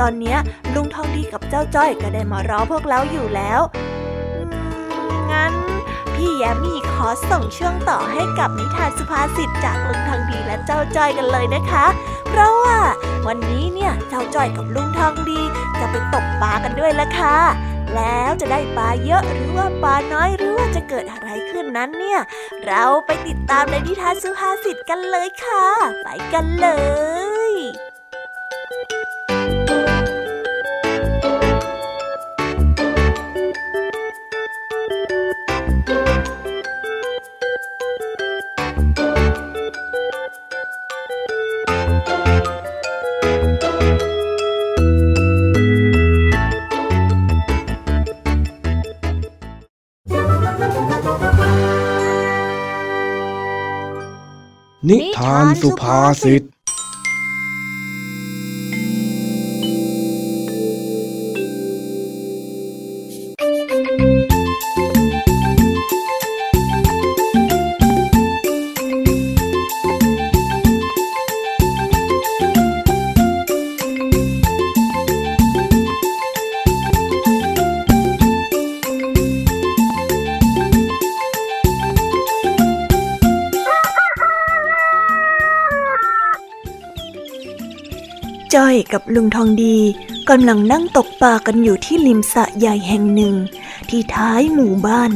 [0.01, 0.37] ตอนนี้
[0.75, 3.61] ลุงทองดีกับเจ้าจ้อยก็ได้มารอพวกเราอยู่แล้ว
[5.31, 5.53] งั้น
[6.15, 11.87] พี่แยมมี่ขอส่งช่วงต่อให้กับนิทานสุภาษิตจากลุงทองดีและเจ้าจ้อยกันเลยนะคะ
[12.29, 12.79] เพราะว่า
[13.27, 15.41] วันนี้เนี่ยเจ้าจ้อยกับลุงทองดี
[15.81, 17.37] จะไปตกปลากันด้วยละค่ะ
[17.95, 22.21] แล้วจะได้ปลาเยอะหรือว่าปลาน้อยหรือว่าจะเกิดอะไรขึ้นนั้นเนี่ย
[22.67, 25.65] เราไปติดตามในนิทานสุภาษิตกันเลยค่ะ
[26.03, 26.69] ไปกันเล
[27.25, 27.26] ย
[54.91, 56.43] นิทานสุภาษิต
[89.17, 89.77] ลุงทองดี
[90.31, 93.35] กำลังนั่งตกปลากันอยู่ที่ริมสระใหญ่แห่งหนึ่ง
[93.89, 95.13] ที่ท้ายหมู่บ้าน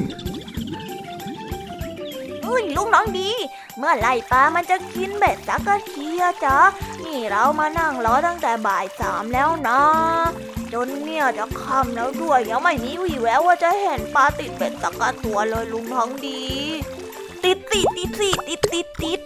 [2.44, 3.30] อุ้ยลุงน้องดี
[3.78, 5.60] เมื่อไหร่ปลามันจะกินเบ็ดสัก
[5.92, 6.58] ทีอะจ๊ะ
[7.04, 9.80] นี่เรามานั่งรอตั้งแต่บ่ายสามแล้วนะ
[10.72, 16.40] จนเนี่ยจะค่ำแล้วด้วยยังไม่มีวี่แววว่าจะเห็นปลาติดเบ็ดสักตัวเลยลุงท้องดี
[17.44, 19.20] ติดติดติดติดติดติดติด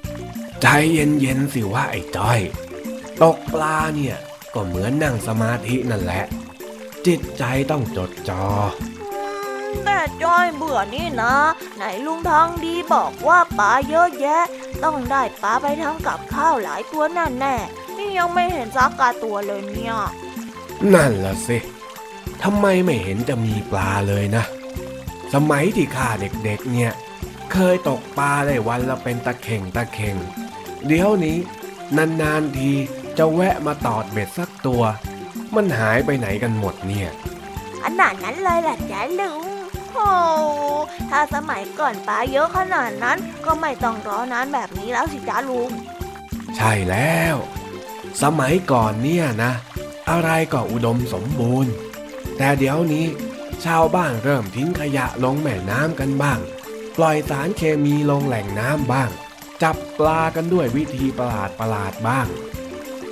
[0.62, 2.40] ใจเย็นๆสิว่าไอ้จ้อย
[3.22, 4.16] ตกปลาเนี่ย
[4.54, 6.24] ก็เหมือนนั่งสมาธินั่นแหละ
[7.06, 8.44] จิตใจต้องจดจอ
[9.84, 11.34] แต่จ้อยเบื่อนี่นะ
[11.76, 14.44] ไหนลุงทองดีบอกว่าปลาเยอะแยะ
[14.84, 19.94] ต้องได้ปลาไปทำกับข้าวหลายตัวแน่แน่ๆนี่ยังไม่เห็นสักกาตัวเลยเนี่ย
[20.94, 21.58] นั่นละสิ
[22.42, 24.44] ทำไมไม่เห็นจะมีปลาเลยนะ
[25.34, 26.92] สมัยที่ข้าเด็กๆเนี่ย
[27.52, 30.16] เคยตกปลาได้วันละเป็นตะเข่งตะเข่ง
[30.86, 31.38] เดี๋ยวนี้
[31.96, 32.70] นานๆที
[33.18, 34.82] จะแวะมาตอดเบ็ดสักตัว
[35.54, 37.10] มันหายไปไหนกันหมดเนี่ย
[37.82, 39.44] ขนาดนั้นเลยแหละจ้ะลุง
[39.92, 40.10] โอ้
[41.10, 45.70] ถ้าสมัยก่อนปลาเยอะขนาดนั้นก็ไม่ต้องรอนานแบบนี้แล้วสิจ้าลุง
[46.56, 47.36] ใช่แล้ว
[48.22, 49.52] สมัยก่อนเนี่ยนะ
[50.10, 51.72] อะไรก็อุดมสมบูรณ์
[52.36, 53.06] แต่เดี๋ยวนี้
[53.64, 56.38] ชาวบ้านเริ่มทิ้งขยะลงแม่น้ำกันบ้าง
[56.96, 59.10] ปล่อยสารเคมีลงแหล่งน้ำบ้าง
[59.62, 62.26] จับปลากันด้วยวิธีประหลาดประหลาดๆบ้าง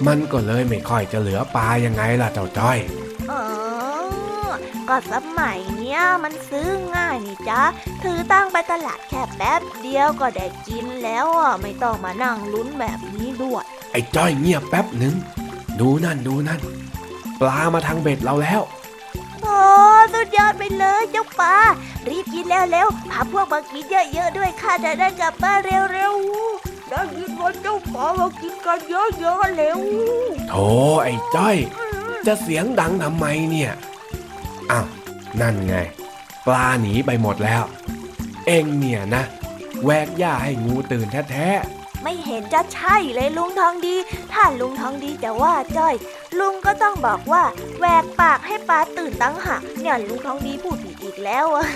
[0.06, 2.78] มันก็เลยไม่ค่อยจะเหลือปลายังไงล่ะเจ้าจ้อย
[3.30, 3.42] อ๋อ
[4.88, 7.60] ก็สมัยเนี้ยมันซื้อง่ายนี่จ้ะ
[8.02, 15.14] ถือตั้งไปตลาดแค่แป๊บเดียวก็ได้กินแล้วอะไม่ต้องมานั่งลุ้นแบบนี้ด้วย ไอ้จ้อยเงียบแป๊บหนึ่ง
[15.80, 16.60] ดูนั่นดูนั่น
[17.40, 18.62] ปลามาทางเบ็ดเราแล้ว
[19.42, 19.58] โอ้
[20.14, 21.56] สุดยอดไปเลยเจ้าปลา
[22.08, 29.78] รีบกินแล้วเร็วพาพวกมากินเยอะๆด้วยค่ะจะได้กลับบ้านเร็วๆ ได้ยินว่าเจ้าปลามากินกันเยอะๆเร็ว
[30.48, 30.66] โธ่
[31.02, 31.56] ไอ้จ้อย
[32.26, 33.72] จะเสียงดังทำไมเนี่ย
[34.70, 34.86] อ้าว
[35.40, 35.74] นั่นไง
[36.46, 37.62] ปลาหนีไปหมดแล้ว
[38.46, 39.22] เอ็งเนี่ยนะ
[39.84, 41.48] แวกหญ้าให้งูตื่นแท้
[42.02, 43.96] ไม่เห็นจะใช่เลยลุงทองดี
[44.32, 45.94] ถ้าลุงทองดีจะว่าจ้อย
[46.38, 47.42] ลุงก็ต้องบอกว่า
[47.78, 51.66] แหวกปากให้ปลาตื่นตั้งหากเนี่ยลุงทองดีพูดผิดอีกแล้วอะ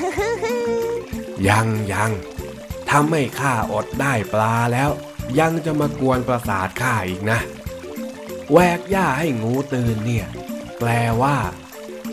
[0.68, 2.10] ๆยังยัง
[2.90, 4.90] ทำให้ข้าอดได้ปลาแล้ว
[5.38, 7.38] ยังจะมากวนประสาทข้าอีกนะ
[8.50, 10.26] แหวกหญ้าให้งูตื่นเนี่ย
[10.78, 10.90] แปล
[11.22, 11.36] ว่า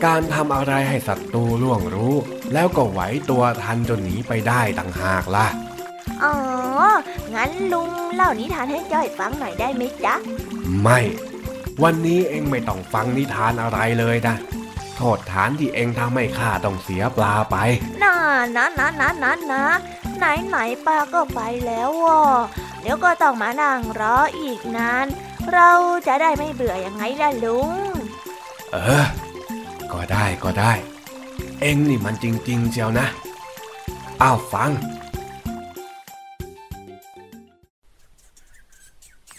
[0.05, 2.15] การทำอะไรให้ศัตรูล่วงรู้
[2.53, 2.99] แล้วก็ไหว
[3.29, 5.47] ตัวทันจนหนีไปได้ต่างหากล่ะ
[6.23, 6.35] อ๋อ
[7.35, 10.15] งั้นลุงเล่านิทานให้จ้อยฟังหน่อยได้ไหมจ๊ะ
[10.81, 10.99] ไม่
[11.83, 14.35] วันนี้เองไม่ต้องฟังนิทานอะไรเลยนะ
[14.95, 17.55] โทษฐานที่เองทำให้ข้าต้องเสียปลาไป
[18.03, 18.15] น่า
[18.55, 19.63] นะนะนะนะนะ
[20.17, 22.21] ไหนไหนป้าก็ไปแล้วว่ะ
[22.83, 25.07] เดี๋ยวก็ต้องมานั่งรออีกนาน
[25.53, 25.69] เรา
[26.07, 27.61] จะได้ไม่เบื่อยังไงล่ะลุ
[27.91, 27.93] ง
[28.71, 29.05] เออ
[29.91, 30.73] ก็ได้ก็ได้
[31.61, 33.07] เองนี่มันจริง ๆเชียวนะ
[34.21, 34.71] อ้าวฟัง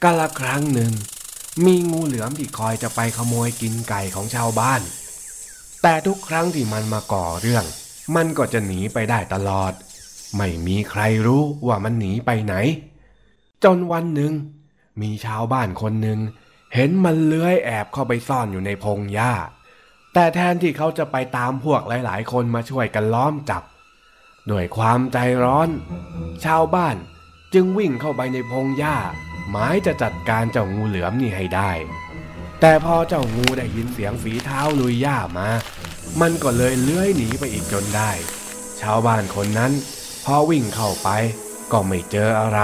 [0.02, 0.92] กาละครั้งหนึ่ง
[1.64, 4.80] มีงูเหลือมที่คอยจะไปขโมยกินไก่ของชาวบ้าน
[5.82, 7.64] แต่ทุกครั้งที่มันมาก่อเรื่อง
[8.14, 9.72] มันก็จะหนีไปได้ตลอด
[10.36, 12.54] ไม่มีใครรู้ว่ามันหนีไปไหน
[13.64, 14.32] จนวันหนึ่ง
[15.00, 16.20] มีชาวบ้านคนหนึ่ง
[16.74, 19.32] เห็นมันเลื้อยแอบเข้าไปซ่อนอยู่ในพงหญ้า
[20.12, 23.62] แต่แทนที่เขาจะไปตามพวกหลาย ๆ คนมาช่วยกันล้อมจับ
[24.50, 25.68] ด้วยความใจร้อน
[26.44, 26.96] ชาวบ้าน
[27.54, 28.96] จึงวิ่งเข้าไปในพงหญ้า
[29.50, 31.70] หมายจะจัดการเจ้างูเหลือมนี่ให้ได้
[32.60, 35.48] แต่พอเจ้างูได้ยินเสียงฝีเท้าลุยหญ้ามา
[36.20, 38.10] มันก็เลยเลื้อยหนีไปอีกจนได้
[38.80, 39.72] ชาวบ้านคนนั้น
[40.24, 41.08] พอวิ่งเข้าไป
[41.72, 42.60] ก็ไม่เจออะไร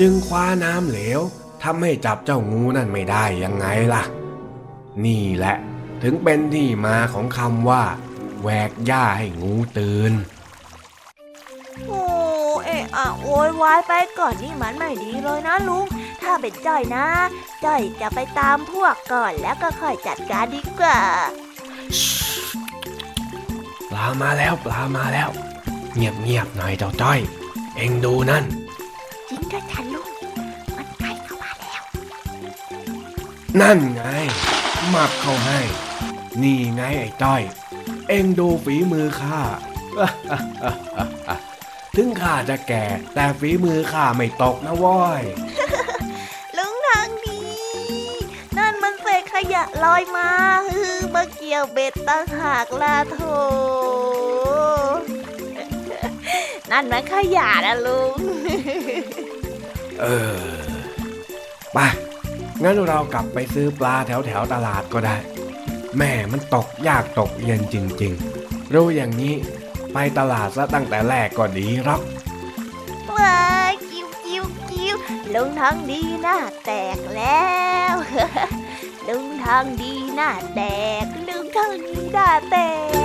[0.00, 1.20] จึงคว้าน้ำเหลว
[1.62, 4.02] ทำให้จับเจ้างูนั่นไม่ได้ยังไงล่ะ
[5.04, 5.56] นี่แหละ
[6.02, 7.82] ถึงเป็นที่มาของคำว่า
[8.40, 10.12] แหวกหญ้าให้งูตื่น
[11.86, 12.02] โอ้
[12.64, 15.86] เอะอะโวยวายไปก่อนนี่มันไม่ดีเลยนะลุง
[16.22, 17.06] ถ้าเป็นจ้อยนะ
[17.64, 20.98] จ้อยจะไปตามพวกก่อนแล้วก็ค่อยจัดการดีกว่า
[23.90, 25.28] ปลามาแล้วปลามาแล้ว
[25.94, 27.18] เงียบเงียบๆหน่อยเจ้าจ้อย
[27.76, 28.63] เอ็งดูนั่นจ
[29.34, 30.10] ริงด้วยจ้ะลุง
[30.76, 31.82] มันใกล้เข้ามาแล้ว
[33.60, 34.02] นั่นไง
[34.94, 35.60] มับเข้าให้
[36.42, 37.42] นี่ไงไอ้จ้อย
[38.08, 39.40] เอ็งดูฝีมือข้า
[41.96, 45.22] ถึงข้าจะแก่แต่ฝีมือข้าไม่ตกนะว้อย
[46.56, 47.40] ลุงทางดี
[48.58, 50.28] นั่นมันเศษขยะลอยมา
[50.68, 53.18] ฮือมาเกี่ยวเบ็ดตั้งหากลาโถ
[56.70, 58.18] นั่นมันขยะนะลุง
[60.00, 60.60] เออ
[61.74, 61.78] ไป
[62.62, 65.16] งั้นเรากลับไปซื้อปลาแถวแถวตลาดก็ได้
[65.98, 69.34] แม่มันตกยากตกเย็นจริงๆ รู้อย่างนี้
[69.92, 72.02] ไปตลาดซะตั้งแต่แรกก็ดีหรอก
[73.16, 73.38] ว้า
[73.70, 74.96] ยกิ้วกิ้วกิ้ว
[75.34, 77.48] ลุงทางดีหน้าแตกแล้
[77.92, 77.94] ว
[79.08, 80.60] ลุงทางดีหน้าแต
[81.02, 82.56] กลุงทางดีหน้าแต
[83.02, 83.03] ก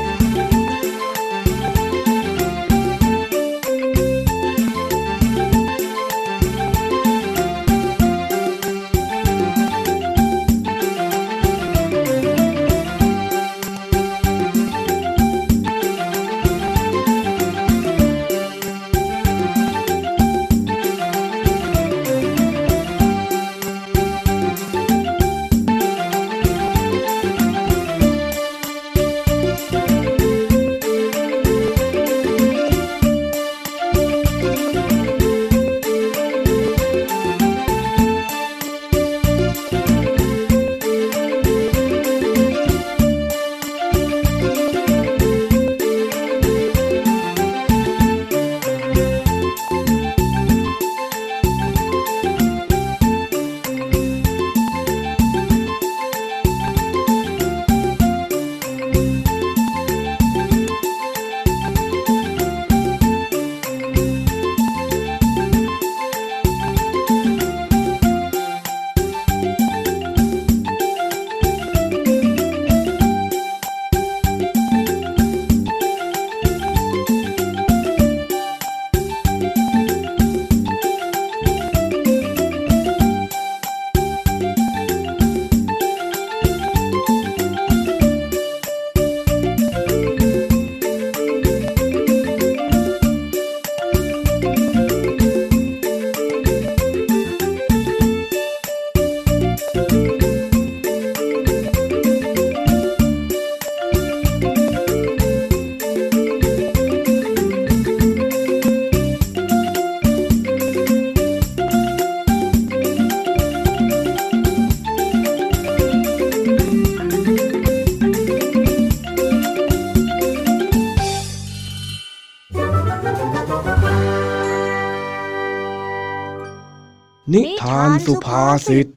[128.05, 128.87] สุภาษิต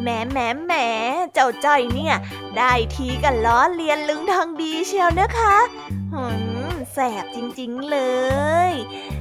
[0.00, 0.72] แหมแหมแหม
[1.34, 2.14] เจ้าจ้อยเนี่ย
[2.56, 5.56] ได้ทีกันล้อเลียนลุงทางดีเชียวนะคะ
[6.12, 6.24] หื
[6.72, 7.98] มแสสบจริงๆเล
[8.70, 8.72] ย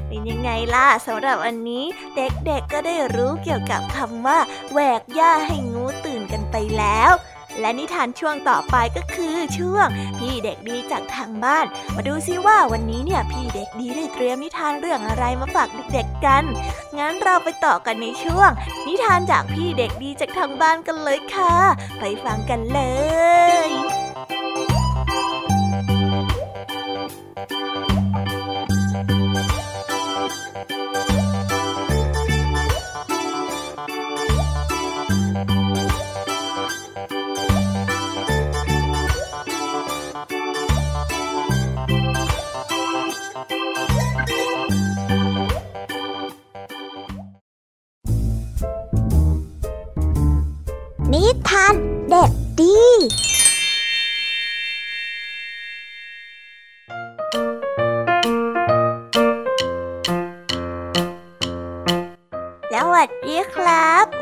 [0.08, 4.40] เป็นยังไงล่ะสำหรับวันนี้ เด็กๆก็ได้รู้เกี่ยวกับคำว่า
[4.72, 7.12] แหวกหญ้าให้งูตื่นกันไปแล้ว
[7.60, 9.88] และนิทานช่วงต่อไปก็คือช่วง
[10.18, 16.44] พี่เด็กดีจากทางบ้าน มาดูซิว่าวันนี้เนี่ยพี่เด็กดีได้เตรียมนิทานเรื่องอะไรมาฝากเด็กๆกัน
[16.98, 18.50] งั้นเราไปต่อกันในช่วง
[18.88, 21.54] นิทานจากพี่เด็กดีจากทางบ้านกันเลยค่ะ
[22.00, 22.82] ไปฟังกันเล
[23.68, 23.70] ย
[51.48, 51.70] นี้
[52.12, 53.27] ก็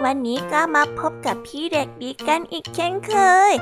[0.06, 3.14] วันนี้ก็มาพบกับพี่เด็กดีกันอีกเช่นเค
[3.52, 3.54] ย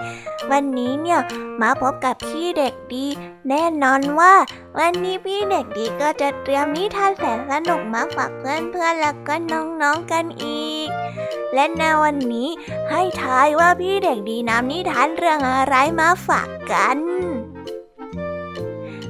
[0.51, 1.21] วันนี้เนี่ย
[1.61, 3.05] มาพบกับพี่เด็กดี
[3.49, 4.33] แน่นอนว่า
[4.79, 8.43] วันนี้พี่เด็กดีก็จะเตรียมนิทานแสนสนุกมาฝากเพ
[8.79, 10.87] เพื่อนๆแล้วก็น้องๆกันอีก
[11.53, 12.49] และในวันนี้
[12.89, 16.97] ให้ทายว่าพี่เด็กดีนำนิทานเรื่องอะไรมาฝากกัน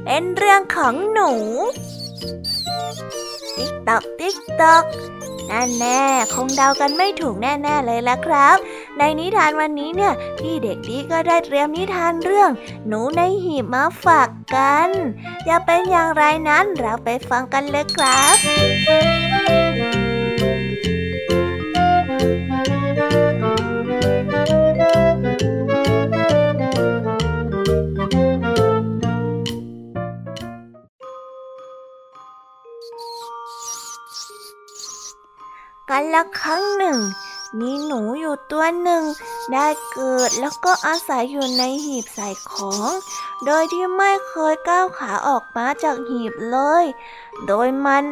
[0.04, 1.32] เป็นเรื่องของหนู
[3.58, 4.84] ติ๊กตอกติ๊กตอก
[5.52, 8.58] นั่นแน่คงเดากันไม่ถูกแน่ ๆ เลยละครับ
[8.98, 12.50] ในนิทานวันนี้เนี่ยพี่เด็กดีก็ได้เตรียมนิทานเรื่อง
[12.88, 14.90] หนูในหีบมาฝากกัน
[15.48, 18.36] จะเป็นอย่างไรนั้นเราไปฟังกันเลยครับ
[36.40, 37.00] ครั้งหนึ่ง
[37.60, 39.04] มีหนูอยู่ตัวหนึ่ง
[39.54, 42.90] ได้เกิดแล้วก็อาศัยอยู่ในหีบใส่ของ
[43.46, 46.86] โดยที่ไม่เคยก้าวขาออกมาจากหีบเลย
[47.48, 48.04] โดยมัน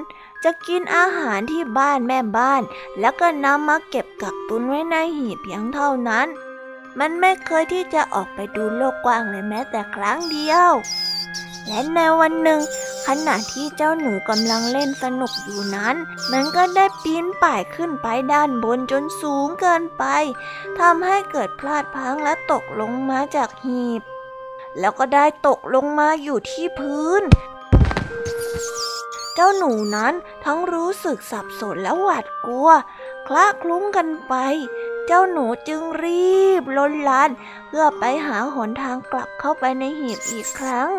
[0.43, 2.61] จะกินอาหารที่บ้านแม่บ้าน
[2.99, 6.27] แล้วก็นำมาเก็บกักตุนไว้ในหีบเพียงเท่านั้น
[6.99, 10.71] มันไม่เคยที่จะออกไปดูโลกกว้างเลยแม้แต่ครั้งเดียว
[11.67, 12.61] และในวันหนึ่ง
[13.07, 15.95] ขณะที่เจ้าหนูกำลังเล่นสนุกอยู่นั้น
[16.31, 20.03] มันก็ได้ปีนป่ายขึ้นไปด้านบนจนสูงเกินไป
[20.79, 24.01] ทำให้เกิดพลาดพังและตกลงมาจากหีบ
[24.79, 27.23] แล้วก็ได้ตกลงมาอยู่ที่พื้น
[29.35, 30.13] เจ้าหนูนั้น
[30.45, 32.69] ทั้งรู้สึกสับสนและหวาดกลัว
[33.27, 34.35] คละคลุ้งกันไป
[35.07, 37.29] เจ้าหนูจึงรีบล้นลาน
[37.67, 40.89] เพื่อไปหาหนทางกลับเข้าไปในหีบอีกครั้ง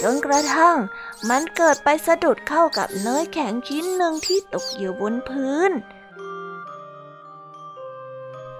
[0.00, 0.76] จนกระทั่ง
[1.28, 5.72] มันเกิดไปสะดุดเข้ากับเนยแข็งชิ้นหนึ่งที่ตกอยู่บนพื้น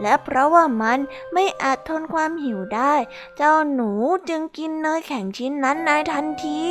[0.02, 0.98] และเพราะว่ามัน
[1.32, 2.94] ไม่อาจทนความหิวได้
[3.36, 3.90] เจ้าหนู
[4.28, 6.64] จึงกินเนยแข็งชิ้นนั้นในทันที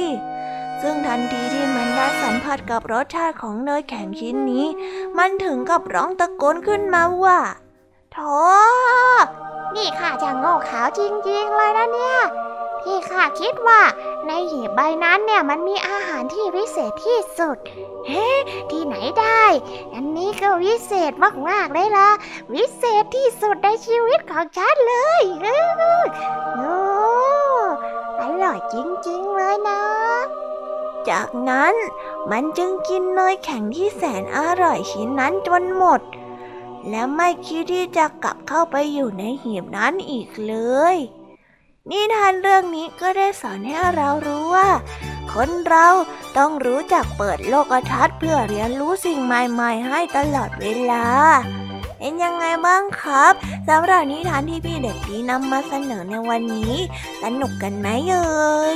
[0.82, 4.66] ซึ่งทันทีที่มันได้สัมผัสกับรสชาติของเนยแข็งชิ้นนี้
[5.18, 7.40] มันถึงกับร้องตะโกนขึ้นมาว่า
[8.12, 8.18] โถ
[9.76, 12.18] นี่ข้าจะโง่ขาวจริงๆเลยนะเนี่ย
[12.82, 13.82] ที่ข้าคิดว่า
[14.28, 17.58] ในหีบใบนั้นเนี่ยมันมีอาหารที่วิเศษที่สุด
[18.08, 18.30] เฮ้
[18.72, 19.44] ที่ไหนได้
[19.94, 21.12] อันนี้ก็วิเศษ
[21.50, 22.10] มากๆเลยล่ะ
[22.54, 25.22] วิเศษที่สุดในชีวิตของฉันเลย
[26.56, 26.76] โอ้
[28.22, 28.76] อร่อยจ
[29.08, 29.82] ริงๆเลยนะ
[31.10, 31.74] จากนั้น
[32.32, 36.02] มันจึงกินเนยแข็งที่แสนอร่อยชิ้นนั้นจนหมด
[36.90, 40.56] และไม่คิดที่จะกลับเข้าไปอยู่ในหีบนั้นอีกเล
[40.94, 40.96] ย
[41.90, 44.70] นิทานเรื่องนี้ก็ได้สอนให้เรารู้ว่า
[45.34, 45.88] คนเรา
[46.38, 51.06] ต้องรู้จักเปิดโลกทัศน์เพื่อเรียนรู้สิ่งใหม่ๆ ให้ตลอดเวลา
[51.98, 53.34] เป็นยังไงบ้างครับ
[53.70, 56.76] สำหรับนิทานที่พี่เด็กดีนำมาเสนอในวันนี้
[57.24, 58.76] สนุกกันไหมเอ่ย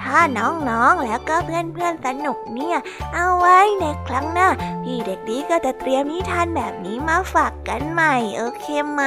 [0.00, 2.78] ถ้าน้องๆแล้วก็เพื่อนๆสนุกเนี่ย
[3.14, 4.48] เอาไว้ในครั้งหน้า
[4.82, 9.02] พี่เด็กดีก็จะเตรียมนิทานแบบนี้มาฝากกันใหม่โอเคไหม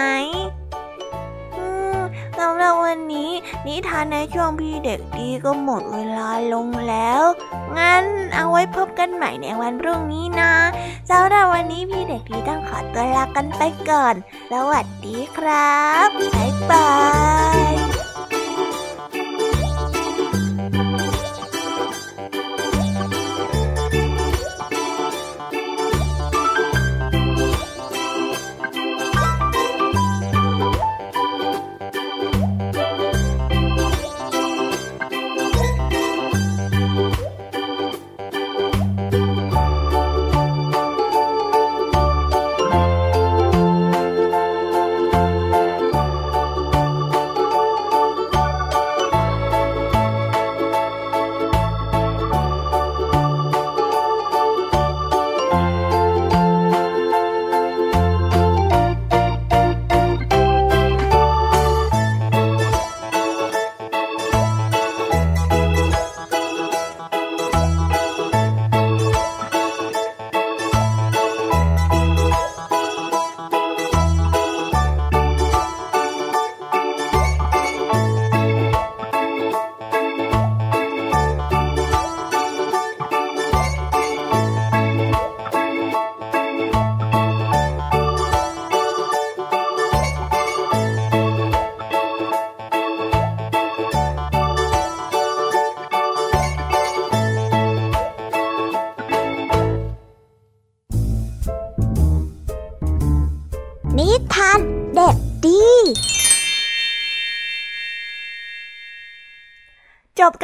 [2.40, 3.32] สำหรับวันนี้
[3.68, 7.22] นิทานในช่วงพี่เด็กดีก็หมดเวลาลงแล้ว
[7.78, 8.04] งั้น
[8.36, 10.54] เอาไว้พบกันใหม่ในวันพรุ่งนี้นะ
[11.10, 14.16] สำหรับวันนี้พี่เด็กดีต้องขอตัวลากันไปก่อน
[14.52, 16.92] สวัสดีครับ บ๊ายบา
[17.70, 17.81] ย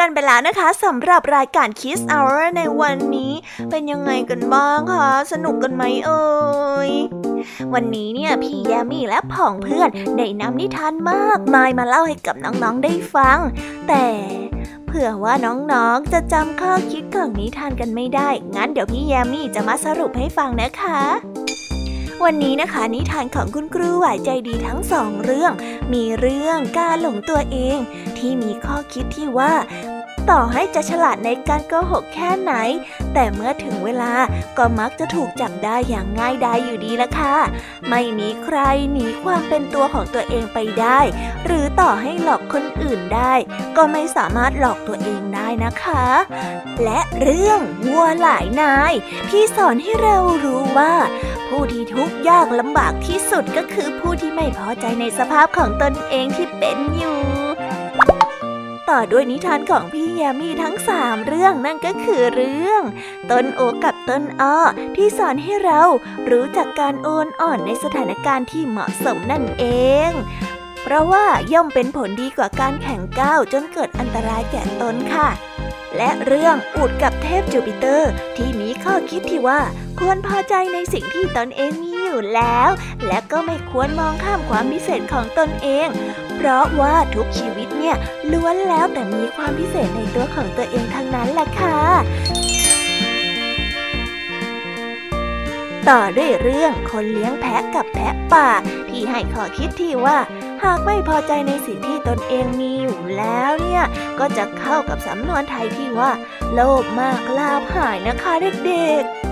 [0.08, 3.34] กันไปแล้วนะคะสำหรับรายการ Kiss Hour ในวันนี้
[3.70, 6.28] เป็นยังไงกันบ้างคะสนุกกันไหมเอ่
[6.90, 6.92] ย
[7.74, 13.40] วันนี้เนี่ยพี่แยมี่และผองเพื่อนได้นำนิทานมากมายมาเล่าให้กับน้องๆได้ฟัง
[13.88, 14.06] แต่
[14.86, 21.00] เผื่อว่าน้องๆ จะจำข้อคิดของนิทานกันไม่ได้ งั้นเดี๋ยวพี่แยมี่จะมาสรุปให้ฟังนะคะ
[22.26, 25.52] วันนี้นะคะนิทานของคุณครูไหวใจดีทั้งสองเรื่อง
[25.94, 27.78] มีเรื่องการหลงตัวเอง
[28.18, 29.54] ที่มีข้อคิดที่ว่า
[30.32, 32.54] ต่อให้จะฉลาดในการโกหกแค่ไหน
[33.14, 34.14] แต่เมื่อถึงเวลา
[34.58, 37.36] ก็มักจะถูกจับได้อย่างง่ายดายอยู่ดีละค่ะ
[37.90, 38.58] ไม่มีใคร
[38.92, 41.00] หนีความเป็นตัวของตัวเองไปได้
[41.46, 43.34] หรือต่อให้หลอกคนอื่นได้
[43.78, 46.06] ก็ไม่สามารถหลอกตัวเองได้นะคะ
[46.84, 48.94] และเรื่องวัวหลายนาย
[49.30, 50.94] ที่สอนให้เรารู้ว่า
[51.48, 57.37] ผู้ที่ทุกข์ยากลำบากที่สุดก็คือผู้ที่ไม่พอใจในสภาพของตนเองที่เป็นอยู่
[58.90, 62.82] ต่อด้วยนิทานของพี่ยามีทั้งสามเรื่องนั่นก็คือเรื่อง
[63.32, 64.58] ต้นโอกับต้นอ้อ
[64.96, 65.82] ที่สอนให้เรา
[66.32, 69.66] รู้จักการโอนอ่อนในสถานการณ์ที่เหมาะสมนั่นเอ
[70.10, 70.12] ง
[70.84, 75.30] เพราะว่าย่อมเป็นผลดีกว่าการแข่งก้าวจนเกิดอันตรายแก่ตนค่ะ
[75.98, 79.62] และเรื่องอูดกับเทพจูปิเตอร์ ที่มีข้อคิดที่ว่า
[80.00, 82.70] ควรพอใจในสิ่งที่ตนเองมีอยู่แล้ว
[83.08, 85.88] และก็ไม่ควรมองข้ามความพิเศษของตนเอง
[86.38, 87.96] เพราะว่าทุกชีวิตเนี่ย
[88.32, 91.78] ล้วนแล้วแต่มีความพิเศษในตัวของตัวเองทั้งนั้นแหละค่ะ
[95.90, 98.50] ต่อด้วยเรื่องคนเลี้ยงแพะกับแพะป่า
[98.90, 100.18] ที่ให้ข้อคิดที่ว่า
[100.64, 103.84] หากไม่พอใจในสิ่งที่ตนเองมีอยู่แล้วเนี่ย
[104.20, 106.12] ก็จะเข้ากับสำนวนไทยที่ว่า
[106.54, 108.34] โลภมากลาภหายนะคะ
[108.66, 109.27] เด็กๆ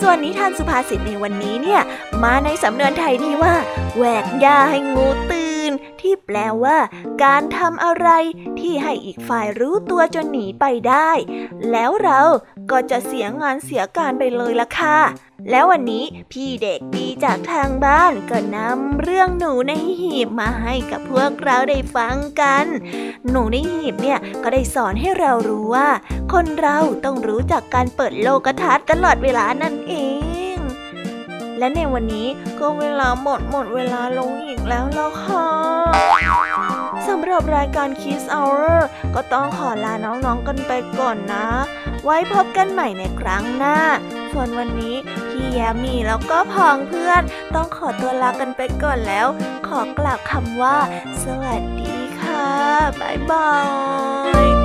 [0.00, 1.82] ส่วนนิทานสุภาษิตในวันนี้เนี่ย
[2.24, 3.54] มาในสำนวนไทยที่ว่า
[3.96, 6.78] แหวกยาให้งูตื่น ที่แปลว่า
[7.24, 8.08] การทำอะไร
[8.60, 11.10] ที่ให้อีกฝ่ายรู้ตัวจนหนีไปได้
[11.70, 12.20] แล้วเรา
[12.70, 14.98] ก็จะเสียงานเสียการไปเลยละค่ะ
[15.50, 22.64] แล้ววันนี้พี่เด็กดีจากทางบ้านก็นำเรื่องหนูในหีบมาให้กับพวกเราได้ฟังกัน
[23.30, 25.88] หนูในหีบเนี่ยก็ได้สอนให้เรารู้ว่า
[26.32, 29.94] คนเราต้องรู้จักการเปิดโลกทัศน์ตลอดเวลานั่นเอ
[30.54, 30.56] ง
[31.58, 32.28] และในวันนี้
[32.58, 35.48] ก็เวลาหมดหมดเวลาลงอีกแล้วแล้วค่ะ
[37.08, 38.76] สำหรับรายการ Kiss Hour
[39.14, 41.46] ก็ต้องขอลาน้องๆกันไปก่อนนะ
[42.04, 43.78] ไว้พบกันใหม่ในครั้งหน้า
[44.32, 44.96] ส่วนวันนี้
[45.34, 47.22] พี่แยมีแล้วก็พองเพื่อน
[47.54, 49.26] ต้องขอตัวลากันไปก่อนแล้ว
[49.66, 50.76] ขอกล่าวคำว่า
[51.24, 52.46] สวัสดีค่ะ
[53.00, 53.50] บ๊ายบา
[54.30, 54.64] ยร